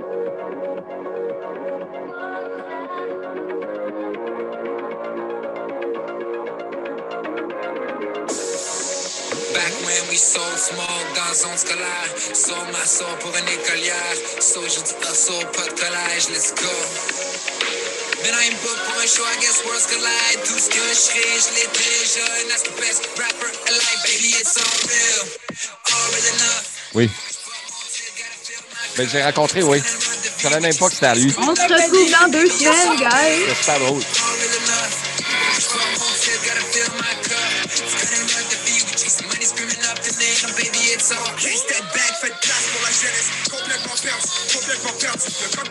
When 9.94 10.08
we 10.10 10.16
sold 10.16 10.58
smoke 10.58 11.08
dans 11.14 11.34
zone 11.34 11.58
scolaire. 11.58 12.10
Sold 12.34 12.66
ma 12.72 12.84
soeur 12.84 13.14
pour 13.18 13.30
une 13.36 13.48
écolière. 13.48 14.16
So 14.40 14.60
j'ai 14.66 14.82
dit 14.82 14.96
hustle, 15.06 15.46
pas 15.54 15.66
de 15.70 15.74
collège, 15.78 16.28
let's 16.34 16.50
go. 16.54 16.74
Mais 18.22 18.32
I'm 18.32 18.54
book 18.62 18.78
pour 18.86 18.96
un 19.02 19.06
show, 19.06 19.22
I 19.22 19.36
guess 19.40 19.62
worlds 19.66 19.86
collide. 19.86 20.40
Tout 20.44 20.58
ce 20.58 20.68
que 20.70 20.82
je 20.82 20.94
serai, 20.94 21.26
je 21.44 21.50
l'ai 21.56 21.68
déjà. 21.78 22.26
And 22.40 22.48
that's 22.50 22.62
the 22.62 22.74
best 22.80 23.06
rapper 23.18 23.50
alive, 23.68 24.00
baby, 24.04 24.30
it's 24.40 24.56
all 24.56 24.74
real. 24.88 25.22
All 25.92 26.06
real 26.14 26.26
enough. 26.34 26.64
Oui. 26.94 27.10
Ben, 28.96 29.08
j'ai 29.10 29.22
rencontré, 29.22 29.62
oui. 29.62 29.82
Je 30.38 30.42
savais 30.42 30.60
même 30.60 30.76
pas 30.76 30.88
que 30.88 30.94
c'était 30.94 31.06
à 31.06 31.14
lui. 31.14 31.32
On 31.36 31.54
se 31.54 31.62
retrouve 31.62 32.10
dans 32.10 32.28
deux 32.30 32.48
semaines, 32.48 32.96
guys. 32.96 33.44
C'est 33.48 33.56
super 33.56 33.78
drôle. 33.80 34.02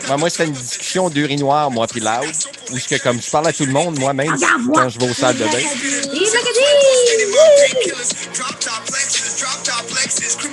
Ben, 0.08 0.16
moi, 0.16 0.30
c'était 0.30 0.44
une 0.44 0.52
discussion 0.52 1.10
d'urinoir, 1.10 1.70
moi, 1.70 1.86
puis 1.86 2.00
Loud, 2.00 2.32
où 2.70 2.78
ce 2.78 2.88
que, 2.88 3.02
comme 3.02 3.20
je 3.20 3.30
parle 3.30 3.48
à 3.48 3.52
tout 3.52 3.64
le 3.64 3.72
monde, 3.72 3.98
moi-même, 3.98 4.34
quand 4.74 4.88
je 4.88 4.98
vais 4.98 5.10
aux 5.10 5.14
salles 5.14 5.36
de 5.36 5.44
bain. 5.44 5.58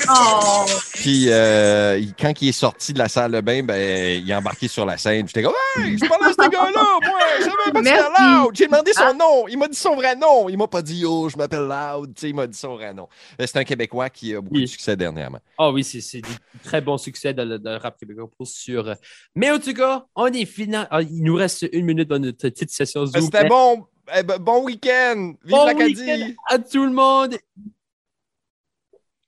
Oh. 0.10 0.65
Puis 1.01 1.25
euh, 1.29 1.97
il- 1.99 2.13
quand 2.15 2.31
il 2.41 2.49
est 2.49 2.51
sorti 2.51 2.93
de 2.93 2.99
la 2.99 3.07
salle 3.09 3.31
de 3.31 3.41
bain, 3.41 3.63
ben, 3.63 4.21
il 4.21 4.29
est 4.29 4.35
embarqué 4.35 4.67
sur 4.67 4.85
la 4.85 4.97
scène. 4.97 5.27
J'étais 5.27 5.41
comme 5.43 5.53
Hey, 5.77 5.97
je 5.97 6.07
parlais 6.07 6.27
à 6.27 6.31
ce 6.31 6.49
gars-là, 6.49 6.71
moi, 7.01 7.19
je 7.39 7.43
savais 7.43 7.71
pas 7.73 7.81
Merci. 7.81 8.21
Loud. 8.21 8.55
J'ai 8.55 8.65
demandé 8.67 8.93
son 8.93 9.13
nom. 9.15 9.47
Il 9.47 9.57
m'a 9.57 9.67
dit 9.67 9.77
son 9.77 9.95
vrai 9.95 10.15
nom. 10.15 10.47
Il 10.49 10.57
m'a 10.57 10.67
pas 10.67 10.81
dit 10.81 10.97
Yo, 10.99 11.27
je 11.29 11.37
m'appelle 11.37 11.67
Loud. 11.67 12.13
Tu 12.13 12.21
sais, 12.21 12.29
il 12.29 12.35
m'a 12.35 12.45
dit 12.47 12.57
son 12.57 12.75
vrai 12.75 12.93
nom. 12.93 13.07
Euh, 13.39 13.45
C'est 13.47 13.57
un 13.57 13.63
Québécois 13.63 14.09
qui 14.09 14.35
a 14.35 14.41
beaucoup 14.41 14.55
Oui. 14.55 14.61
de 14.61 14.65
succès 14.67 14.95
dernièrement. 14.95 15.39
Ah 15.57 15.71
oui, 15.71 15.83
c'est 15.83 16.01
c'est 16.01 16.21
du 16.21 16.29
très 16.63 16.81
bon 16.81 16.97
succès 16.97 17.33
dans 17.33 17.45
le, 17.47 17.57
dans 17.57 17.71
le 17.71 17.77
rap 17.77 17.97
québécois 17.97 18.29
pour 18.37 18.45
sûr. 18.47 18.93
Mais 19.35 19.49
en 19.51 19.59
tout 19.59 19.73
cas, 19.73 20.05
on 20.15 20.27
est 20.27 20.45
final. 20.45 20.87
ah, 20.91 21.01
il 21.01 21.23
nous 21.23 21.35
reste 21.35 21.67
une 21.71 21.85
minute 21.85 22.07
dans 22.09 22.19
notre 22.19 22.37
petite 22.49 22.69
session 22.71 23.05
Zoom. 23.05 23.21
C'était 23.23 23.47
bon. 23.47 23.85
Eh 24.15 24.23
ben, 24.23 24.37
bon 24.39 24.63
week-end. 24.65 25.33
Vive 25.43 25.51
Bon 25.51 25.65
l'Acadie. 25.65 25.95
week-end 26.01 26.31
à 26.49 26.59
tout 26.59 26.83
le 26.83 26.91
monde. 26.91 27.37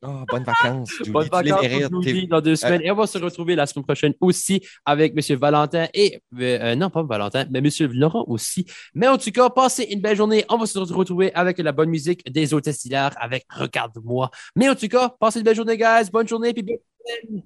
Ah, 0.03 0.25
bonnes 0.29 0.43
vacances. 0.43 0.89
Julie, 0.97 1.11
Bonnes 1.11 1.29
tu 1.29 1.43
les 1.43 1.51
vacances 1.51 1.69
mérites. 1.69 2.03
Julie 2.03 2.27
dans 2.27 2.41
deux 2.41 2.55
semaines. 2.55 2.81
Et 2.83 2.91
on 2.91 2.95
va 2.95 3.07
se 3.07 3.17
retrouver 3.17 3.55
la 3.55 3.65
semaine 3.65 3.85
prochaine 3.85 4.13
aussi 4.19 4.61
avec 4.85 5.13
M. 5.15 5.37
Valentin 5.37 5.87
et, 5.93 6.21
euh, 6.39 6.59
euh, 6.61 6.75
non, 6.75 6.89
pas 6.89 7.03
Valentin, 7.03 7.45
mais 7.49 7.59
M. 7.59 7.69
Laurent 7.93 8.25
aussi. 8.27 8.65
Mais 8.93 9.07
en 9.07 9.17
tout 9.17 9.31
cas, 9.31 9.49
passez 9.49 9.83
une 9.83 10.01
belle 10.01 10.17
journée. 10.17 10.43
On 10.49 10.57
va 10.57 10.65
se 10.65 10.77
retrouver 10.79 11.33
avec 11.33 11.57
la 11.59 11.71
bonne 11.71 11.89
musique 11.89 12.29
des 12.29 12.53
hôtesses 12.53 12.83
hilaires 12.85 13.15
avec 13.17 13.45
Regarde-moi. 13.49 14.29
Mais 14.55 14.69
en 14.69 14.75
tout 14.75 14.87
cas, 14.87 15.09
passez 15.19 15.39
une 15.39 15.45
belle 15.45 15.55
journée, 15.55 15.77
guys. 15.77 16.09
Bonne 16.11 16.27
journée. 16.27 16.53
Puis 16.53 16.63
bonne 16.63 16.77
semaine. 17.05 17.43